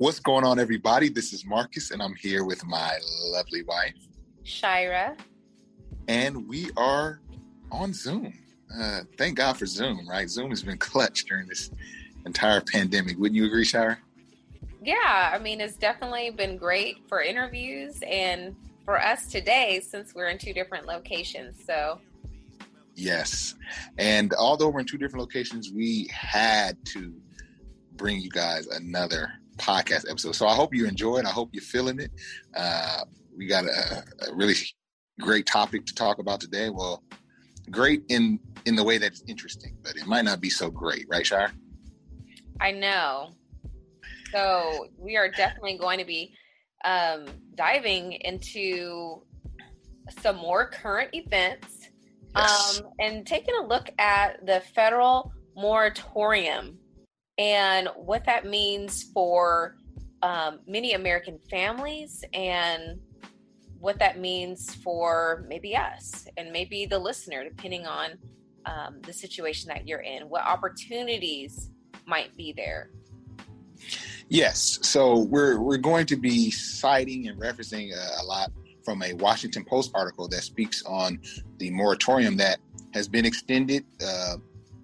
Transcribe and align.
What's 0.00 0.18
going 0.18 0.44
on, 0.44 0.58
everybody? 0.58 1.10
This 1.10 1.34
is 1.34 1.44
Marcus, 1.44 1.90
and 1.90 2.02
I'm 2.02 2.14
here 2.14 2.44
with 2.44 2.64
my 2.64 2.98
lovely 3.24 3.62
wife, 3.64 3.94
Shira. 4.44 5.14
And 6.08 6.48
we 6.48 6.70
are 6.76 7.20
on 7.70 7.92
Zoom. 7.92 8.32
Uh, 8.74 9.00
thank 9.18 9.36
God 9.36 9.58
for 9.58 9.66
Zoom, 9.66 10.08
right? 10.08 10.30
Zoom 10.30 10.48
has 10.50 10.62
been 10.62 10.78
clutch 10.78 11.24
during 11.24 11.48
this 11.48 11.70
entire 12.24 12.62
pandemic. 12.62 13.18
Wouldn't 13.18 13.36
you 13.36 13.44
agree, 13.44 13.64
Shira? 13.64 13.98
Yeah, 14.82 15.30
I 15.34 15.38
mean, 15.38 15.60
it's 15.60 15.76
definitely 15.76 16.30
been 16.30 16.56
great 16.56 17.06
for 17.06 17.20
interviews 17.20 17.98
and 18.06 18.56
for 18.90 19.00
us 19.00 19.28
today 19.28 19.80
since 19.88 20.16
we're 20.16 20.26
in 20.26 20.36
two 20.36 20.52
different 20.52 20.84
locations. 20.84 21.64
So, 21.64 22.00
yes. 22.96 23.54
And 23.98 24.34
although 24.34 24.68
we're 24.68 24.80
in 24.80 24.86
two 24.86 24.98
different 24.98 25.20
locations, 25.20 25.70
we 25.70 26.10
had 26.12 26.76
to 26.86 27.14
bring 27.92 28.20
you 28.20 28.30
guys 28.30 28.66
another 28.66 29.30
podcast 29.58 30.10
episode. 30.10 30.34
So 30.34 30.48
I 30.48 30.56
hope 30.56 30.74
you 30.74 30.88
enjoy 30.88 31.18
it. 31.18 31.24
I 31.24 31.30
hope 31.30 31.50
you're 31.52 31.62
feeling 31.62 32.00
it. 32.00 32.10
Uh, 32.52 33.04
we 33.38 33.46
got 33.46 33.64
a, 33.64 34.02
a, 34.28 34.34
really 34.34 34.54
great 35.20 35.46
topic 35.46 35.86
to 35.86 35.94
talk 35.94 36.18
about 36.18 36.40
today. 36.40 36.68
Well, 36.68 37.04
great 37.70 38.02
in 38.08 38.40
in 38.64 38.74
the 38.74 38.82
way 38.82 38.98
that 38.98 39.06
it's 39.06 39.22
interesting, 39.28 39.76
but 39.84 39.94
it 39.94 40.08
might 40.08 40.24
not 40.24 40.40
be 40.40 40.50
so 40.50 40.68
great, 40.68 41.06
right, 41.08 41.24
Shira? 41.24 41.52
I 42.60 42.72
know. 42.72 43.34
So 44.32 44.88
we 44.98 45.16
are 45.16 45.30
definitely 45.30 45.78
going 45.78 46.00
to 46.00 46.04
be 46.04 46.34
um, 46.84 47.26
diving 47.54 48.12
into 48.12 49.22
some 50.20 50.36
more 50.36 50.66
current 50.66 51.10
events 51.12 51.90
yes. 52.34 52.80
um, 52.80 52.86
and 52.98 53.26
taking 53.26 53.54
a 53.62 53.66
look 53.66 53.90
at 53.98 54.44
the 54.46 54.60
federal 54.74 55.32
moratorium 55.54 56.78
and 57.38 57.88
what 57.96 58.24
that 58.24 58.46
means 58.46 59.04
for 59.14 59.76
um, 60.22 60.60
many 60.66 60.94
American 60.94 61.38
families 61.50 62.24
and 62.34 63.00
what 63.78 63.98
that 63.98 64.18
means 64.18 64.74
for 64.74 65.44
maybe 65.48 65.74
us 65.74 66.26
and 66.36 66.52
maybe 66.52 66.84
the 66.84 66.98
listener, 66.98 67.42
depending 67.42 67.86
on 67.86 68.10
um, 68.66 69.00
the 69.02 69.12
situation 69.12 69.68
that 69.68 69.88
you're 69.88 70.00
in, 70.00 70.28
what 70.28 70.44
opportunities 70.44 71.70
might 72.06 72.36
be 72.36 72.52
there. 72.52 72.90
Yes, 74.30 74.78
so 74.82 75.18
we're 75.18 75.60
we're 75.60 75.76
going 75.76 76.06
to 76.06 76.16
be 76.16 76.50
citing 76.50 77.28
and 77.28 77.38
referencing 77.38 77.92
a, 77.92 78.22
a 78.22 78.24
lot 78.24 78.50
from 78.84 79.02
a 79.02 79.12
Washington 79.14 79.64
Post 79.64 79.90
article 79.94 80.28
that 80.28 80.42
speaks 80.42 80.82
on 80.84 81.20
the 81.58 81.70
moratorium 81.70 82.36
that 82.38 82.58
has 82.94 83.08
been 83.08 83.26
extended 83.26 83.84
uh, 84.02 84.36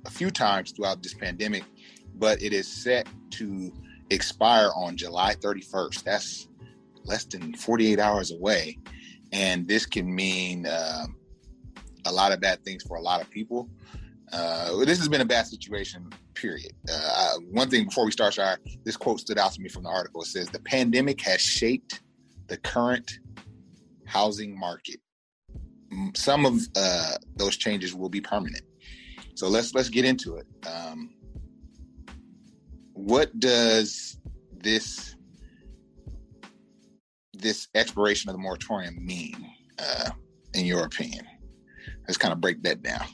a 0.05 0.11
few 0.11 0.31
times 0.31 0.73
throughout 0.73 1.03
this 1.03 1.15
pandemic 1.15 1.65
but 2.19 2.43
it 2.43 2.53
is 2.53 2.67
set 2.67 3.07
to 3.31 3.73
expire 4.11 4.71
on 4.75 4.97
July 4.97 5.35
31st. 5.35 6.03
That's 6.03 6.49
less 7.05 7.25
than 7.25 7.55
48 7.55 7.99
hours 7.99 8.33
away. 8.33 8.79
And 9.33 9.69
this 9.69 9.87
can 9.87 10.13
mean 10.13 10.67
uh, 10.67 11.07
a 12.07 12.13
lot 12.13 12.33
of 12.33 12.41
bad 12.41 12.65
things 12.65 12.83
for 12.83 12.97
a 12.97 13.01
lot 13.01 13.21
of 13.21 13.31
people. 13.31 13.69
Uh, 14.33 14.85
this 14.85 14.99
has 14.99 15.09
been 15.09 15.21
a 15.21 15.27
bad 15.27 15.47
situation, 15.47 16.11
period. 16.37 16.73
Uh, 16.91 17.35
one 17.51 17.69
thing 17.69 17.87
before 17.87 18.05
we 18.05 18.13
start, 18.13 18.35
Shira, 18.35 18.57
this 18.85 18.97
quote 18.97 19.21
stood 19.21 19.39
out 19.39 19.53
to 19.53 19.61
me 19.61 19.69
from 19.69 19.83
the 19.83 19.89
article. 19.89 20.23
It 20.23 20.27
says, 20.27 20.49
The 20.49 20.61
pandemic 20.61 21.21
has 21.23 21.41
shaped 21.41 22.03
the 22.47 22.57
current 22.59 23.19
housing 24.07 24.59
market. 24.59 25.01
Some 26.15 26.47
of 26.47 26.61
uh, 26.77 27.15
those 27.37 27.57
changes 27.57 27.95
will 27.95 28.09
be 28.09 28.21
permanent. 28.21 28.63
So 29.35 29.49
let's 29.49 29.75
let's 29.75 29.89
get 29.89 30.05
into 30.05 30.37
it. 30.37 30.47
Um, 30.67 31.17
what 32.93 33.39
does 33.39 34.19
this 34.63 35.17
this 37.35 37.69
expiration 37.75 38.31
of 38.31 38.35
the 38.35 38.43
moratorium 38.43 39.05
mean 39.05 39.51
uh, 39.79 40.11
in 40.55 40.65
your 40.65 40.85
opinion 40.85 41.25
let's 42.09 42.17
kind 42.17 42.33
of 42.33 42.41
break 42.41 42.63
that 42.63 42.83
down 42.83 43.07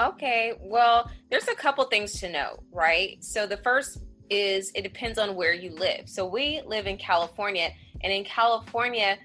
okay 0.00 0.54
well 0.60 1.10
there's 1.30 1.48
a 1.48 1.54
couple 1.54 1.84
things 1.84 2.12
to 2.20 2.30
know 2.30 2.62
right 2.72 3.22
so 3.22 3.46
the 3.46 3.56
first 3.58 3.98
is 4.30 4.72
it 4.74 4.82
depends 4.82 5.18
on 5.18 5.34
where 5.36 5.52
you 5.52 5.70
live 5.70 6.08
so 6.08 6.26
we 6.26 6.60
live 6.66 6.86
in 6.86 6.96
california 6.96 7.70
and 8.02 8.12
in 8.12 8.24
california 8.24 9.18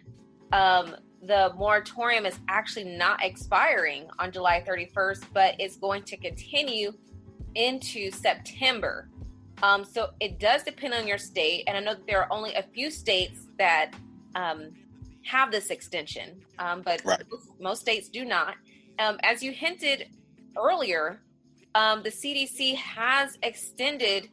um, 0.52 0.96
the 1.24 1.54
moratorium 1.58 2.26
is 2.26 2.40
actually 2.48 2.86
not 2.86 3.24
expiring 3.24 4.08
on 4.20 4.32
july 4.32 4.64
31st 4.68 5.24
but 5.34 5.56
it's 5.60 5.78
going 5.78 6.04
to 6.04 6.18
continue 6.18 6.94
into 7.56 8.12
september 8.12 9.10
um, 9.62 9.84
so 9.84 10.12
it 10.20 10.40
does 10.40 10.64
depend 10.64 10.94
on 10.94 11.08
your 11.08 11.18
state, 11.18 11.66
and 11.68 11.78
I 11.78 11.82
know 11.82 11.94
that 11.94 12.08
there 12.08 12.22
are 12.22 12.32
only 12.32 12.54
a 12.54 12.64
few 12.64 12.90
states 12.90 13.48
that 13.58 13.92
um, 14.36 14.72
have 15.24 15.52
this 15.52 15.70
extension, 15.70 16.42
um, 16.60 16.82
but 16.82 17.02
right. 17.04 17.22
most, 17.30 17.50
most, 17.60 17.82
states 17.82 18.10
do 18.10 18.24
not. 18.24 18.56
Um, 19.00 19.18
as 19.24 19.44
you 19.44 19.52
hinted 19.52 20.08
earlier, 20.60 21.22
um, 21.76 22.04
the 22.04 22.10
CDC 22.10 22.76
has 22.76 23.38
extended 23.44 24.30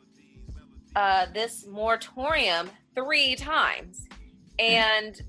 uh, 0.95 1.27
this 1.33 1.67
moratorium 1.67 2.71
three 2.95 3.37
times, 3.37 4.07
and 4.59 5.21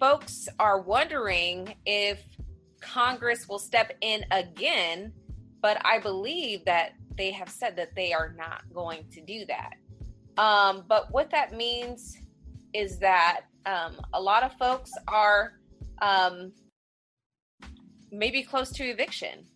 folks 0.00 0.48
are 0.58 0.80
wondering 0.80 1.74
if 1.84 2.20
Congress 2.80 3.48
will 3.48 3.58
step 3.58 3.92
in 4.00 4.24
again. 4.30 5.12
But 5.60 5.84
I 5.84 5.98
believe 5.98 6.64
that 6.66 6.92
they 7.16 7.30
have 7.32 7.48
said 7.48 7.76
that 7.76 7.94
they 7.94 8.12
are 8.12 8.34
not 8.36 8.62
going 8.72 9.04
to 9.12 9.20
do 9.20 9.44
that. 9.46 9.74
Um, 10.36 10.84
but 10.86 11.10
what 11.10 11.30
that 11.30 11.52
means 11.52 12.18
is 12.74 12.98
that 12.98 13.42
um, 13.64 13.96
a 14.12 14.20
lot 14.20 14.42
of 14.42 14.52
folks 14.54 14.92
are 15.08 15.54
um, 16.02 16.52
maybe 18.18 18.42
close 18.42 18.70
to 18.72 18.84
eviction. 18.84 19.46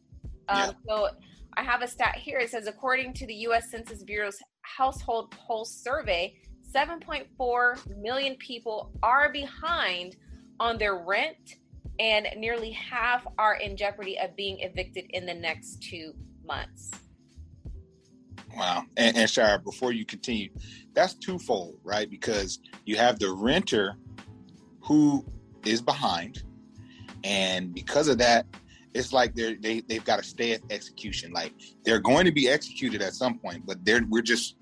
Um, 0.48 0.58
yeah. 0.58 0.70
So 0.88 1.08
I 1.56 1.62
have 1.62 1.82
a 1.82 1.88
stat 1.88 2.16
here. 2.16 2.38
It 2.38 2.50
says, 2.50 2.66
according 2.66 3.14
to 3.14 3.26
the 3.26 3.34
U.S. 3.34 3.70
Census 3.70 4.02
Bureau's 4.02 4.38
household 4.62 5.30
pulse 5.30 5.72
survey, 5.72 6.34
7.4 6.72 7.98
million 7.98 8.36
people 8.36 8.92
are 9.02 9.32
behind 9.32 10.16
on 10.60 10.78
their 10.78 10.96
rent, 10.98 11.56
and 11.98 12.28
nearly 12.36 12.70
half 12.70 13.26
are 13.38 13.54
in 13.56 13.76
jeopardy 13.76 14.18
of 14.18 14.36
being 14.36 14.60
evicted 14.60 15.06
in 15.10 15.26
the 15.26 15.34
next 15.34 15.82
two 15.82 16.12
months. 16.44 16.90
Wow. 18.56 18.84
And, 18.96 19.16
and 19.16 19.30
Shira, 19.30 19.58
before 19.58 19.92
you 19.92 20.04
continue, 20.04 20.50
that's 20.92 21.14
twofold, 21.14 21.78
right? 21.82 22.10
Because 22.10 22.60
you 22.84 22.96
have 22.96 23.18
the 23.18 23.32
renter 23.32 23.96
who 24.80 25.24
is 25.64 25.80
behind, 25.82 26.42
and 27.24 27.74
because 27.74 28.08
of 28.08 28.18
that, 28.18 28.46
it's 28.94 29.12
like 29.12 29.34
they're 29.34 29.56
they, 29.56 29.80
they've 29.80 30.04
got 30.04 30.16
to 30.16 30.22
stay 30.22 30.52
at 30.52 30.60
execution. 30.70 31.32
Like 31.32 31.52
they're 31.84 32.00
going 32.00 32.24
to 32.24 32.32
be 32.32 32.48
executed 32.48 33.02
at 33.02 33.14
some 33.14 33.38
point, 33.38 33.64
but 33.66 33.84
they're 33.84 34.04
we're 34.08 34.22
just 34.22 34.56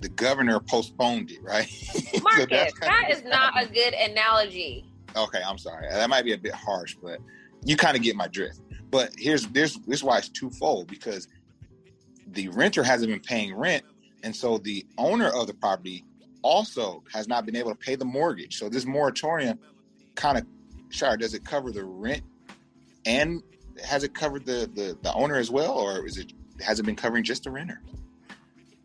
the 0.00 0.08
governor 0.10 0.60
postponed 0.60 1.30
it, 1.30 1.42
right? 1.42 1.66
Marcus, 2.22 2.72
so 2.72 2.86
that 2.86 3.08
is 3.10 3.24
not 3.26 3.62
a 3.62 3.66
good 3.66 3.94
analogy. 3.94 4.86
Okay, 5.16 5.40
I'm 5.46 5.58
sorry. 5.58 5.88
That 5.88 6.10
might 6.10 6.24
be 6.24 6.32
a 6.32 6.38
bit 6.38 6.54
harsh, 6.54 6.96
but 7.02 7.18
you 7.64 7.76
kind 7.76 7.96
of 7.96 8.02
get 8.02 8.16
my 8.16 8.28
drift. 8.28 8.60
But 8.90 9.12
here's 9.16 9.46
this 9.48 9.76
this 9.86 9.98
is 9.98 10.04
why 10.04 10.18
it's 10.18 10.28
twofold 10.28 10.88
because 10.88 11.28
the 12.28 12.48
renter 12.48 12.82
hasn't 12.82 13.10
been 13.10 13.20
paying 13.20 13.54
rent, 13.54 13.84
and 14.22 14.34
so 14.34 14.58
the 14.58 14.86
owner 14.98 15.28
of 15.28 15.46
the 15.46 15.54
property 15.54 16.04
also 16.42 17.02
has 17.12 17.26
not 17.26 17.46
been 17.46 17.56
able 17.56 17.70
to 17.70 17.76
pay 17.76 17.96
the 17.96 18.04
mortgage. 18.04 18.58
So 18.58 18.68
this 18.68 18.84
moratorium 18.84 19.58
kind 20.14 20.38
of, 20.38 20.46
sure, 20.94 21.16
does 21.16 21.34
it 21.34 21.44
cover 21.44 21.70
the 21.70 21.84
rent 21.84 22.22
and 23.04 23.42
has 23.84 24.04
it 24.04 24.14
covered 24.14 24.46
the, 24.46 24.70
the 24.74 24.96
the 25.02 25.12
owner 25.14 25.36
as 25.36 25.50
well, 25.50 25.72
or 25.72 26.06
is 26.06 26.18
it 26.18 26.32
has 26.60 26.78
it 26.78 26.84
been 26.84 26.96
covering 26.96 27.24
just 27.24 27.44
the 27.44 27.50
renter? 27.50 27.80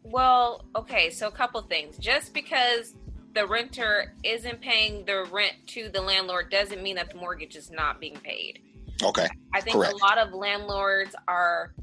Well, 0.03 0.65
okay, 0.75 1.11
so 1.11 1.27
a 1.27 1.31
couple 1.31 1.61
things. 1.61 1.97
Just 1.97 2.33
because 2.33 2.95
the 3.35 3.45
renter 3.45 4.15
isn't 4.23 4.59
paying 4.59 5.05
the 5.05 5.25
rent 5.31 5.53
to 5.67 5.89
the 5.89 6.01
landlord 6.01 6.49
doesn't 6.49 6.81
mean 6.81 6.95
that 6.95 7.11
the 7.11 7.17
mortgage 7.17 7.55
is 7.55 7.69
not 7.69 7.99
being 7.99 8.15
paid. 8.15 8.59
Okay. 9.03 9.27
I 9.53 9.61
think 9.61 9.77
correct. 9.77 9.93
a 9.93 9.97
lot 9.97 10.17
of 10.17 10.33
landlords 10.33 11.15
are 11.27 11.73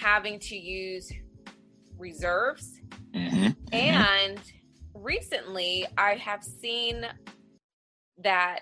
having 0.00 0.38
to 0.40 0.56
use 0.56 1.12
reserves. 1.98 2.80
Mm-hmm. 3.14 3.44
mm-hmm. 3.44 3.74
And 3.74 4.40
recently, 4.94 5.86
I 5.98 6.14
have 6.14 6.42
seen 6.42 7.06
that 8.22 8.60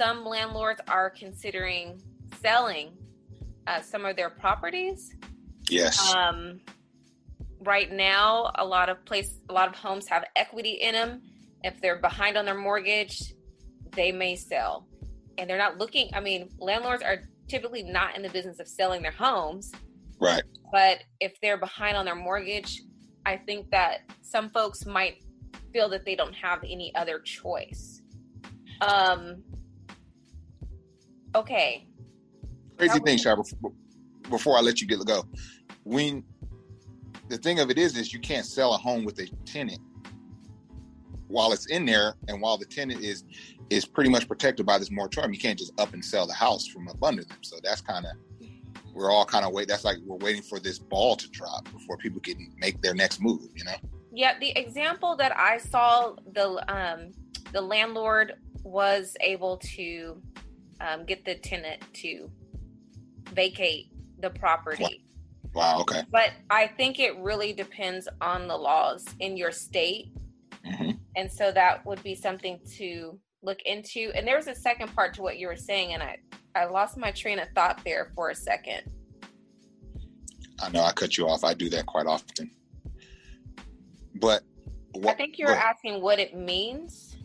some 0.00 0.24
landlords 0.24 0.80
are 0.88 1.10
considering 1.10 2.00
selling 2.40 2.96
uh, 3.66 3.82
some 3.82 4.06
of 4.06 4.16
their 4.16 4.30
properties. 4.30 5.14
Yes. 5.68 6.14
Um, 6.14 6.60
right 7.60 7.92
now, 7.92 8.50
a 8.54 8.64
lot 8.64 8.88
of 8.88 9.04
place, 9.04 9.34
a 9.50 9.52
lot 9.52 9.68
of 9.68 9.74
homes 9.74 10.08
have 10.08 10.24
equity 10.36 10.78
in 10.80 10.94
them. 10.94 11.20
If 11.62 11.82
they're 11.82 11.98
behind 11.98 12.38
on 12.38 12.46
their 12.46 12.56
mortgage, 12.56 13.34
they 13.94 14.10
may 14.10 14.36
sell, 14.36 14.88
and 15.36 15.50
they're 15.50 15.58
not 15.58 15.76
looking. 15.76 16.08
I 16.14 16.20
mean, 16.20 16.48
landlords 16.58 17.02
are 17.02 17.28
typically 17.46 17.82
not 17.82 18.16
in 18.16 18.22
the 18.22 18.30
business 18.30 18.58
of 18.58 18.68
selling 18.68 19.02
their 19.02 19.12
homes. 19.12 19.70
Right. 20.18 20.42
But 20.72 21.00
if 21.20 21.38
they're 21.42 21.58
behind 21.58 21.98
on 21.98 22.06
their 22.06 22.14
mortgage, 22.14 22.80
I 23.26 23.36
think 23.36 23.70
that 23.72 24.10
some 24.22 24.48
folks 24.48 24.86
might 24.86 25.22
feel 25.74 25.90
that 25.90 26.06
they 26.06 26.14
don't 26.14 26.34
have 26.34 26.60
any 26.64 26.90
other 26.94 27.18
choice. 27.18 28.00
Um. 28.80 29.42
Okay. 31.34 31.86
Crazy 32.76 32.98
thing, 33.00 33.18
Shar, 33.18 33.36
before 34.30 34.56
I 34.56 34.60
let 34.60 34.80
you 34.80 34.86
get 34.86 35.04
go, 35.04 35.24
when 35.84 36.24
the 37.28 37.36
thing 37.36 37.60
of 37.60 37.70
it 37.70 37.78
is, 37.78 37.96
is 37.96 38.12
you 38.12 38.20
can't 38.20 38.46
sell 38.46 38.74
a 38.74 38.78
home 38.78 39.04
with 39.04 39.18
a 39.20 39.26
tenant 39.44 39.80
while 41.28 41.52
it's 41.52 41.66
in 41.66 41.86
there, 41.86 42.14
and 42.28 42.40
while 42.40 42.58
the 42.58 42.64
tenant 42.64 43.02
is 43.02 43.24
is 43.70 43.84
pretty 43.84 44.10
much 44.10 44.26
protected 44.26 44.66
by 44.66 44.78
this 44.78 44.90
moratorium. 44.90 45.32
You 45.32 45.38
can't 45.38 45.58
just 45.58 45.78
up 45.78 45.94
and 45.94 46.04
sell 46.04 46.26
the 46.26 46.34
house 46.34 46.66
from 46.66 46.88
up 46.88 47.02
under 47.02 47.22
them. 47.22 47.38
So 47.42 47.56
that's 47.62 47.80
kind 47.80 48.04
of 48.04 48.48
we're 48.92 49.10
all 49.10 49.24
kind 49.24 49.44
of 49.44 49.52
wait. 49.52 49.68
That's 49.68 49.84
like 49.84 49.98
we're 50.04 50.16
waiting 50.16 50.42
for 50.42 50.58
this 50.58 50.78
ball 50.78 51.16
to 51.16 51.30
drop 51.30 51.70
before 51.72 51.96
people 51.96 52.20
can 52.20 52.52
make 52.58 52.82
their 52.82 52.94
next 52.94 53.20
move. 53.20 53.48
You 53.54 53.64
know. 53.64 53.76
Yeah, 54.12 54.38
the 54.38 54.50
example 54.58 55.16
that 55.16 55.36
I 55.36 55.58
saw, 55.58 56.16
the 56.32 56.64
um, 56.68 57.12
the 57.52 57.60
landlord 57.60 58.34
was 58.64 59.16
able 59.20 59.56
to 59.58 60.20
um, 60.80 61.04
get 61.04 61.24
the 61.24 61.34
tenant 61.36 61.82
to 61.94 62.30
vacate 63.32 63.92
the 64.20 64.30
property. 64.30 65.04
Wow. 65.54 65.80
Okay. 65.80 66.02
But 66.10 66.30
I 66.48 66.68
think 66.68 66.98
it 66.98 67.16
really 67.18 67.52
depends 67.52 68.08
on 68.20 68.48
the 68.48 68.56
laws 68.56 69.04
in 69.18 69.36
your 69.36 69.50
state, 69.50 70.12
mm-hmm. 70.64 70.92
and 71.16 71.30
so 71.30 71.50
that 71.52 71.84
would 71.84 72.02
be 72.02 72.14
something 72.14 72.60
to 72.76 73.18
look 73.42 73.60
into. 73.62 74.12
And 74.14 74.26
there 74.26 74.36
was 74.36 74.46
a 74.46 74.54
second 74.54 74.94
part 74.94 75.14
to 75.14 75.22
what 75.22 75.38
you 75.38 75.48
were 75.48 75.56
saying, 75.56 75.94
and 75.94 76.02
I 76.02 76.18
I 76.54 76.66
lost 76.66 76.96
my 76.96 77.10
train 77.10 77.38
of 77.38 77.48
thought 77.54 77.80
there 77.84 78.12
for 78.14 78.30
a 78.30 78.34
second. 78.34 78.82
I 80.62 80.68
know 80.70 80.82
I 80.82 80.92
cut 80.92 81.16
you 81.16 81.28
off. 81.28 81.42
I 81.42 81.54
do 81.54 81.68
that 81.70 81.86
quite 81.86 82.06
often. 82.06 82.50
But 84.16 84.42
what, 84.92 85.14
I 85.14 85.16
think 85.16 85.38
you're 85.38 85.50
asking 85.50 86.02
what 86.02 86.18
it 86.18 86.36
means. 86.36 87.16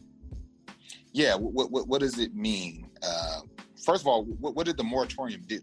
Yeah, 1.11 1.35
what 1.35 1.71
what, 1.71 1.87
what 1.87 2.01
does 2.01 2.19
it 2.19 2.33
mean? 2.33 2.84
Uh, 3.05 3.41
first 3.83 4.01
of 4.01 4.07
all, 4.07 4.25
what, 4.25 4.55
what 4.55 4.65
did 4.65 4.77
the 4.77 4.83
moratorium 4.83 5.41
do? 5.47 5.59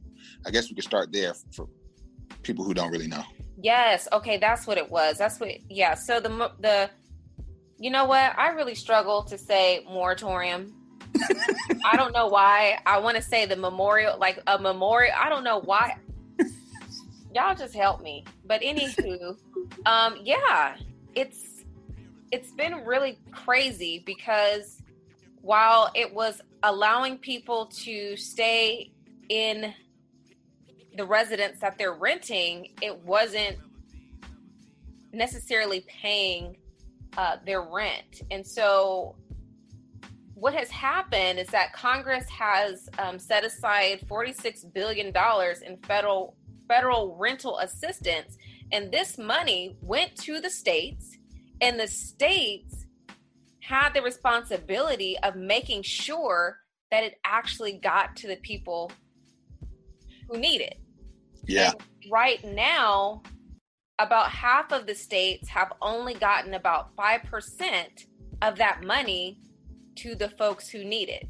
I 0.47 0.51
guess 0.51 0.69
we 0.69 0.75
could 0.75 0.85
start 0.85 1.13
there 1.13 1.35
for 1.55 1.69
people 2.43 2.65
who 2.65 2.75
don't 2.75 2.91
really 2.91 3.09
know. 3.09 3.25
Yes. 3.63 4.09
Okay, 4.13 4.39
that's 4.39 4.67
what 4.67 4.79
it 4.79 4.91
was. 4.91 5.19
That's 5.19 5.39
what. 5.39 5.51
Yeah. 5.71 5.95
So 5.95 6.21
the 6.21 6.53
the, 6.61 6.91
you 7.79 7.91
know 7.91 8.05
what? 8.05 8.37
I 8.39 8.49
really 8.49 8.75
struggle 8.75 9.23
to 9.25 9.39
say 9.39 9.85
moratorium. 9.89 10.75
I 11.85 11.97
don't 11.97 12.13
know 12.13 12.29
why. 12.29 12.79
I 12.87 12.99
want 12.99 13.17
to 13.17 13.23
say 13.23 13.47
the 13.47 13.57
memorial, 13.57 14.19
like 14.19 14.41
a 14.47 14.59
memorial. 14.59 15.15
I 15.19 15.29
don't 15.29 15.45
know 15.45 15.61
why. 15.61 15.97
Y'all 17.35 17.55
just 17.55 17.75
help 17.75 18.03
me. 18.03 18.25
But 18.45 18.61
anywho, 18.61 19.37
um, 19.87 20.17
yeah, 20.23 20.77
it's 21.15 21.65
it's 22.31 22.51
been 22.53 22.85
really 22.85 23.19
crazy 23.31 24.03
because 24.05 24.82
while 25.43 25.91
it 25.95 26.15
was 26.15 26.41
allowing 26.63 27.19
people 27.19 27.67
to 27.67 28.17
stay 28.17 28.93
in 29.29 29.75
the 30.97 31.05
residence 31.05 31.61
that 31.61 31.77
they're 31.77 31.95
renting, 31.95 32.69
it 32.81 32.97
wasn't 33.05 33.59
necessarily 35.13 35.85
paying 35.89 36.57
uh, 37.17 37.37
their 37.45 37.63
rent. 37.63 38.23
And 38.31 38.47
so, 38.47 39.17
what 40.35 40.55
has 40.55 40.71
happened 40.71 41.39
is 41.39 41.49
that 41.49 41.73
Congress 41.73 42.29
has 42.29 42.89
um, 42.99 43.19
set 43.19 43.45
aside 43.45 44.01
$46 44.09 44.73
billion 44.73 45.13
in 45.67 45.77
federal 45.87 46.37
federal 46.69 47.17
rental 47.17 47.59
assistance, 47.59 48.39
and 48.71 48.91
this 48.91 49.19
money 49.19 49.77
went 49.83 50.17
to 50.17 50.41
the 50.41 50.49
states, 50.49 51.17
and 51.61 51.79
the 51.79 51.87
states 51.87 52.82
had 53.73 53.95
the 53.95 54.03
responsibility 54.03 55.17
of 55.23 55.35
making 55.35 55.83
sure 55.83 56.59
that 56.91 57.03
it 57.03 57.15
actually 57.25 57.73
got 57.73 58.15
to 58.17 58.27
the 58.29 58.37
people 58.37 58.93
who 60.29 60.39
need 60.39 60.61
it. 60.61 60.79
Yeah. 61.47 61.71
And 61.71 62.13
right 62.13 62.45
now, 62.45 63.23
about 63.99 64.31
half 64.31 64.73
of 64.73 64.87
the 64.87 64.95
states 64.95 65.49
have 65.49 65.73
only 65.81 66.13
gotten 66.13 66.53
about 66.53 66.95
5% 66.97 67.87
of 68.43 68.59
that 68.59 68.83
money 68.83 69.41
to 69.97 70.15
the 70.15 70.29
folks 70.29 70.69
who 70.69 70.85
need 70.85 71.09
it, 71.09 71.29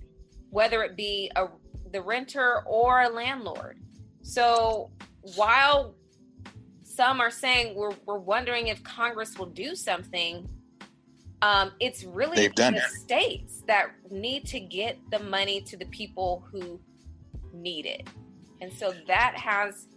whether 0.50 0.83
it 0.83 0.97
be 0.97 1.31
a, 1.37 1.47
the 1.93 2.03
renter 2.03 2.62
or 2.67 3.03
a 3.03 3.09
landlord. 3.09 3.78
So 4.23 4.90
while 5.37 5.95
some 6.83 7.21
are 7.21 7.31
saying 7.31 7.76
we're, 7.76 7.95
we're 8.05 8.19
wondering 8.19 8.66
if 8.66 8.83
Congress 8.83 9.38
will 9.38 9.47
do 9.47 9.76
something, 9.76 10.49
um, 11.42 11.72
it's 11.80 12.04
really 12.04 12.37
They've 12.37 12.54
done 12.54 12.75
the 12.75 12.78
it. 12.78 12.90
states 12.90 13.62
that 13.66 13.90
need 14.11 14.46
to 14.46 14.61
get 14.61 14.99
the 15.11 15.18
money 15.18 15.61
to 15.62 15.76
the 15.76 15.87
people 15.87 16.44
who 16.50 16.80
need 17.52 17.84
it. 17.84 18.08
And 18.61 18.72
so 18.72 18.94
that 19.08 19.34
has 19.37 19.88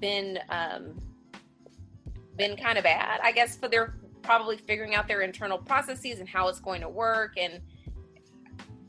been 0.00 0.40
um, 0.48 1.00
been 2.36 2.56
kind 2.56 2.78
of 2.78 2.84
bad, 2.84 3.20
I 3.22 3.30
guess, 3.30 3.56
for 3.56 3.68
their 3.68 3.94
probably 4.22 4.56
figuring 4.56 4.94
out 4.96 5.06
their 5.06 5.20
internal 5.20 5.58
processes 5.58 6.18
and 6.18 6.28
how 6.28 6.48
it's 6.48 6.58
going 6.58 6.80
to 6.80 6.88
work. 6.88 7.34
And 7.36 7.60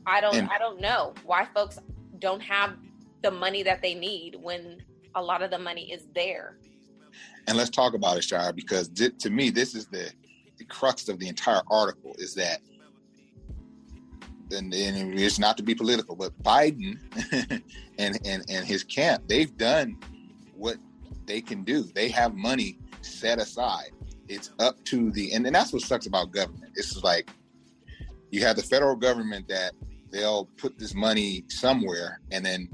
I 0.04 0.20
don't, 0.20 0.34
and, 0.34 0.48
I 0.50 0.58
don't 0.58 0.80
know 0.80 1.14
why 1.24 1.46
folks 1.54 1.78
don't 2.18 2.40
have 2.40 2.74
the 3.22 3.30
money 3.30 3.62
that 3.62 3.82
they 3.82 3.94
need 3.94 4.36
when 4.40 4.82
a 5.14 5.22
lot 5.22 5.42
of 5.42 5.50
the 5.50 5.58
money 5.58 5.92
is 5.92 6.06
there. 6.12 6.58
And 7.46 7.56
let's 7.56 7.70
talk 7.70 7.94
about 7.94 8.16
it, 8.16 8.24
Shira, 8.24 8.52
because 8.52 8.88
to 8.88 9.30
me, 9.30 9.50
this 9.50 9.76
is 9.76 9.86
the 9.86 10.10
the 10.58 10.64
crux 10.64 11.08
of 11.08 11.18
the 11.18 11.28
entire 11.28 11.62
article 11.70 12.14
is 12.18 12.34
that 12.34 12.60
and, 14.52 14.72
and 14.72 15.18
it's 15.18 15.40
not 15.40 15.56
to 15.56 15.62
be 15.62 15.74
political, 15.74 16.14
but 16.14 16.32
Biden 16.42 16.98
and, 17.98 18.18
and 18.24 18.44
and 18.48 18.64
his 18.64 18.84
camp, 18.84 19.24
they've 19.26 19.56
done 19.56 19.98
what 20.54 20.76
they 21.26 21.40
can 21.40 21.64
do. 21.64 21.82
They 21.82 22.08
have 22.10 22.34
money 22.34 22.78
set 23.02 23.40
aside. 23.40 23.90
It's 24.28 24.52
up 24.58 24.82
to 24.84 25.10
the 25.10 25.32
and, 25.32 25.46
and 25.46 25.54
that's 25.54 25.72
what 25.72 25.82
sucks 25.82 26.06
about 26.06 26.30
government. 26.30 26.72
It's 26.76 27.02
like 27.02 27.28
you 28.30 28.42
have 28.42 28.56
the 28.56 28.62
federal 28.62 28.96
government 28.96 29.48
that 29.48 29.72
they'll 30.10 30.46
put 30.56 30.78
this 30.78 30.94
money 30.94 31.44
somewhere 31.48 32.20
and 32.30 32.44
then 32.44 32.68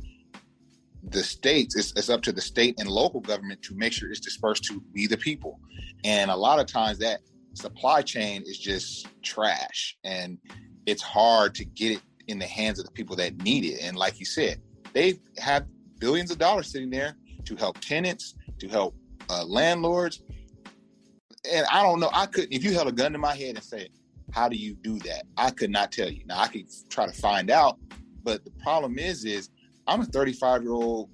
the 1.11 1.23
states 1.23 1.75
it's, 1.77 1.93
it's 1.97 2.09
up 2.09 2.23
to 2.23 2.31
the 2.31 2.41
state 2.41 2.75
and 2.79 2.89
local 2.89 3.21
government 3.21 3.61
to 3.63 3.75
make 3.75 3.93
sure 3.93 4.11
it's 4.11 4.21
dispersed 4.21 4.63
to 4.65 4.81
be 4.93 5.07
the 5.07 5.17
people 5.17 5.59
and 6.05 6.31
a 6.31 6.37
lot 6.37 6.61
of 6.61 6.67
times 6.67 6.99
that 6.99 7.21
supply 7.55 8.03
chain 8.03 8.43
is 8.47 8.59
just 8.59 9.09
trash 9.23 9.97
and 10.05 10.39
it's 10.87 11.03
hard 11.03 11.55
to 11.55 11.65
get 11.65 11.93
it 11.93 12.03
in 12.29 12.39
the 12.39 12.47
hands 12.47 12.79
of 12.79 12.85
the 12.87 12.93
people 12.93 13.17
that 13.17 13.37
need 13.43 13.65
it 13.65 13.81
and 13.83 13.97
like 13.97 14.19
you 14.19 14.27
said 14.27 14.61
they 14.93 15.19
have 15.39 15.67
billions 15.99 16.31
of 16.31 16.39
dollars 16.39 16.71
sitting 16.71 16.91
there 16.91 17.17
to 17.45 17.57
help 17.57 17.79
tenants 17.79 18.35
to 18.59 18.69
help 18.69 18.95
uh, 19.31 19.45
landlords. 19.45 20.23
And 21.51 21.67
I 21.73 21.83
don't 21.83 22.01
know, 22.01 22.11
I 22.13 22.27
couldn't, 22.27 22.53
if 22.53 22.63
you 22.63 22.73
held 22.73 22.89
a 22.89 22.93
gun 22.93 23.13
to 23.13 23.19
my 23.19 23.35
head 23.35 23.57
and 23.57 23.65
said, 23.65 23.89
how 24.33 24.49
do 24.49 24.57
you 24.57 24.75
do 24.75 24.99
that? 25.01 25.25
I 25.37 25.51
could 25.51 25.71
not 25.71 25.93
tell 25.93 26.11
you. 26.11 26.25
Now 26.27 26.41
I 26.41 26.49
could 26.49 26.67
try 26.89 27.07
to 27.07 27.13
find 27.13 27.51
out, 27.51 27.79
but 28.23 28.45
the 28.45 28.53
problem 28.63 28.99
is, 28.99 29.25
is 29.25 29.51
I'm 29.87 30.01
a 30.01 30.05
35 30.05 30.63
year 30.63 30.73
old, 30.73 31.11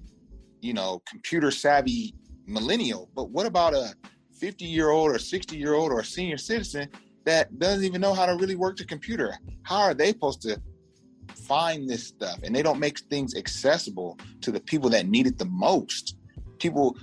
you 0.61 0.73
know, 0.73 1.01
computer 1.07 1.51
savvy 1.51 2.13
millennial. 2.45 3.09
But 3.15 3.31
what 3.31 3.45
about 3.45 3.73
a 3.73 3.93
50 4.39 4.65
year 4.65 4.89
old 4.89 5.11
or 5.11 5.19
60 5.19 5.57
year 5.57 5.73
old 5.73 5.91
or 5.91 5.99
a 5.99 6.05
senior 6.05 6.37
citizen 6.37 6.89
that 7.25 7.59
doesn't 7.59 7.83
even 7.83 8.01
know 8.01 8.13
how 8.13 8.25
to 8.25 8.35
really 8.35 8.55
work 8.55 8.77
the 8.77 8.85
computer? 8.85 9.35
How 9.63 9.81
are 9.81 9.93
they 9.93 10.09
supposed 10.09 10.41
to 10.43 10.59
find 11.35 11.89
this 11.89 12.07
stuff? 12.07 12.39
And 12.43 12.55
they 12.55 12.63
don't 12.63 12.79
make 12.79 12.99
things 13.01 13.35
accessible 13.35 14.17
to 14.41 14.51
the 14.51 14.59
people 14.59 14.89
that 14.91 15.07
need 15.07 15.27
it 15.27 15.37
the 15.37 15.45
most. 15.45 16.17
People 16.59 16.97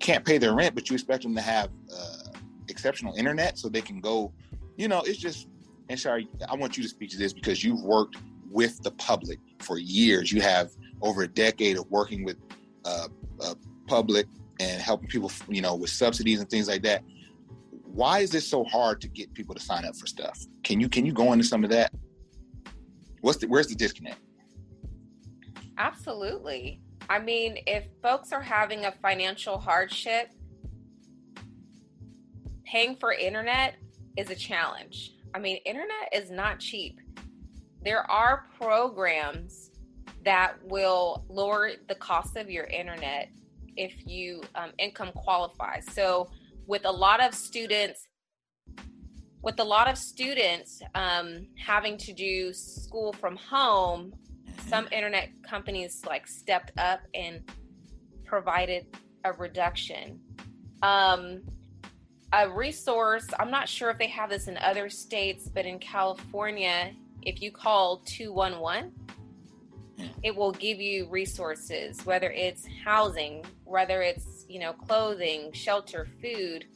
can't 0.00 0.24
pay 0.24 0.38
their 0.38 0.54
rent, 0.54 0.74
but 0.74 0.90
you 0.90 0.94
expect 0.94 1.22
them 1.22 1.34
to 1.34 1.40
have 1.40 1.70
uh, 1.94 2.38
exceptional 2.68 3.14
internet 3.14 3.58
so 3.58 3.68
they 3.68 3.80
can 3.80 4.00
go. 4.00 4.32
You 4.76 4.88
know, 4.88 5.02
it's 5.02 5.18
just. 5.18 5.48
And 5.90 6.00
sorry, 6.00 6.28
I 6.48 6.54
want 6.54 6.78
you 6.78 6.82
to 6.82 6.88
speak 6.88 7.10
to 7.10 7.18
this 7.18 7.34
because 7.34 7.62
you've 7.62 7.82
worked 7.82 8.16
with 8.50 8.82
the 8.82 8.90
public 8.92 9.38
for 9.58 9.78
years. 9.78 10.32
You 10.32 10.40
have 10.40 10.70
over 11.02 11.22
a 11.22 11.28
decade 11.28 11.76
of 11.76 11.90
working 11.90 12.24
with 12.24 12.38
uh, 12.86 13.08
uh, 13.38 13.54
public 13.86 14.26
and 14.60 14.80
helping 14.80 15.08
people, 15.08 15.30
you 15.48 15.60
know, 15.60 15.74
with 15.74 15.90
subsidies 15.90 16.40
and 16.40 16.48
things 16.48 16.68
like 16.68 16.82
that. 16.82 17.02
Why 17.82 18.20
is 18.20 18.34
it 18.34 18.42
so 18.42 18.64
hard 18.64 19.00
to 19.02 19.08
get 19.08 19.32
people 19.34 19.54
to 19.54 19.60
sign 19.60 19.84
up 19.84 19.96
for 19.96 20.06
stuff? 20.06 20.38
Can 20.62 20.80
you 20.80 20.88
can 20.88 21.06
you 21.06 21.12
go 21.12 21.32
into 21.32 21.44
some 21.44 21.64
of 21.64 21.70
that? 21.70 21.92
What's 23.20 23.38
the 23.38 23.46
where's 23.46 23.68
the 23.68 23.74
disconnect? 23.74 24.18
Absolutely. 25.78 26.80
I 27.08 27.18
mean, 27.18 27.58
if 27.66 27.84
folks 28.02 28.32
are 28.32 28.40
having 28.40 28.84
a 28.86 28.92
financial 29.02 29.58
hardship, 29.58 30.30
paying 32.64 32.96
for 32.96 33.12
internet 33.12 33.74
is 34.16 34.30
a 34.30 34.34
challenge. 34.34 35.12
I 35.34 35.38
mean, 35.38 35.58
internet 35.64 36.08
is 36.12 36.30
not 36.30 36.60
cheap. 36.60 37.00
There 37.84 38.08
are 38.10 38.46
programs 38.58 39.70
that 40.24 40.54
will 40.64 41.24
lower 41.28 41.72
the 41.88 41.94
cost 41.94 42.36
of 42.36 42.50
your 42.50 42.64
internet 42.64 43.28
if 43.76 44.06
you 44.06 44.42
um, 44.54 44.70
income 44.78 45.10
qualify. 45.14 45.80
So, 45.80 46.30
with 46.66 46.84
a 46.84 46.90
lot 46.90 47.22
of 47.22 47.34
students, 47.34 48.06
with 49.42 49.60
a 49.60 49.64
lot 49.64 49.88
of 49.88 49.98
students 49.98 50.80
um, 50.94 51.46
having 51.58 51.98
to 51.98 52.12
do 52.12 52.52
school 52.52 53.12
from 53.12 53.36
home, 53.36 54.14
some 54.68 54.88
internet 54.90 55.28
companies 55.48 56.02
like 56.06 56.26
stepped 56.26 56.72
up 56.78 57.00
and 57.14 57.42
provided 58.24 58.86
a 59.24 59.32
reduction. 59.32 60.20
Um, 60.82 61.42
a 62.32 62.48
resource, 62.50 63.26
I'm 63.38 63.50
not 63.50 63.68
sure 63.68 63.90
if 63.90 63.98
they 63.98 64.08
have 64.08 64.30
this 64.30 64.48
in 64.48 64.56
other 64.58 64.88
states, 64.88 65.48
but 65.48 65.66
in 65.66 65.78
California, 65.78 66.92
if 67.22 67.40
you 67.40 67.52
call 67.52 68.02
211, 68.06 68.92
it 70.22 70.34
will 70.34 70.52
give 70.52 70.80
you 70.80 71.06
resources, 71.08 72.04
whether 72.04 72.30
it's 72.30 72.66
housing, 72.84 73.44
whether 73.64 74.02
it's, 74.02 74.44
you 74.48 74.60
know, 74.60 74.72
clothing, 74.72 75.52
shelter, 75.52 76.06
food. 76.20 76.66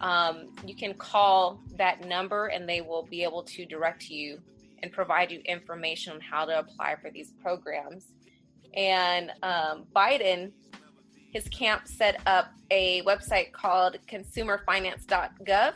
Um, 0.00 0.48
you 0.66 0.74
can 0.74 0.94
call 0.94 1.60
that 1.76 2.04
number 2.04 2.48
and 2.48 2.68
they 2.68 2.80
will 2.80 3.04
be 3.04 3.22
able 3.22 3.44
to 3.44 3.64
direct 3.64 4.10
you 4.10 4.40
and 4.82 4.90
provide 4.90 5.30
you 5.30 5.40
information 5.44 6.14
on 6.14 6.20
how 6.20 6.44
to 6.44 6.58
apply 6.58 6.96
for 7.00 7.10
these 7.10 7.32
programs. 7.42 8.06
And 8.74 9.30
um, 9.42 9.84
Biden, 9.94 10.52
his 11.32 11.48
camp 11.48 11.86
set 11.86 12.20
up 12.26 12.52
a 12.70 13.02
website 13.02 13.52
called 13.52 13.96
consumerfinance.gov, 14.10 15.74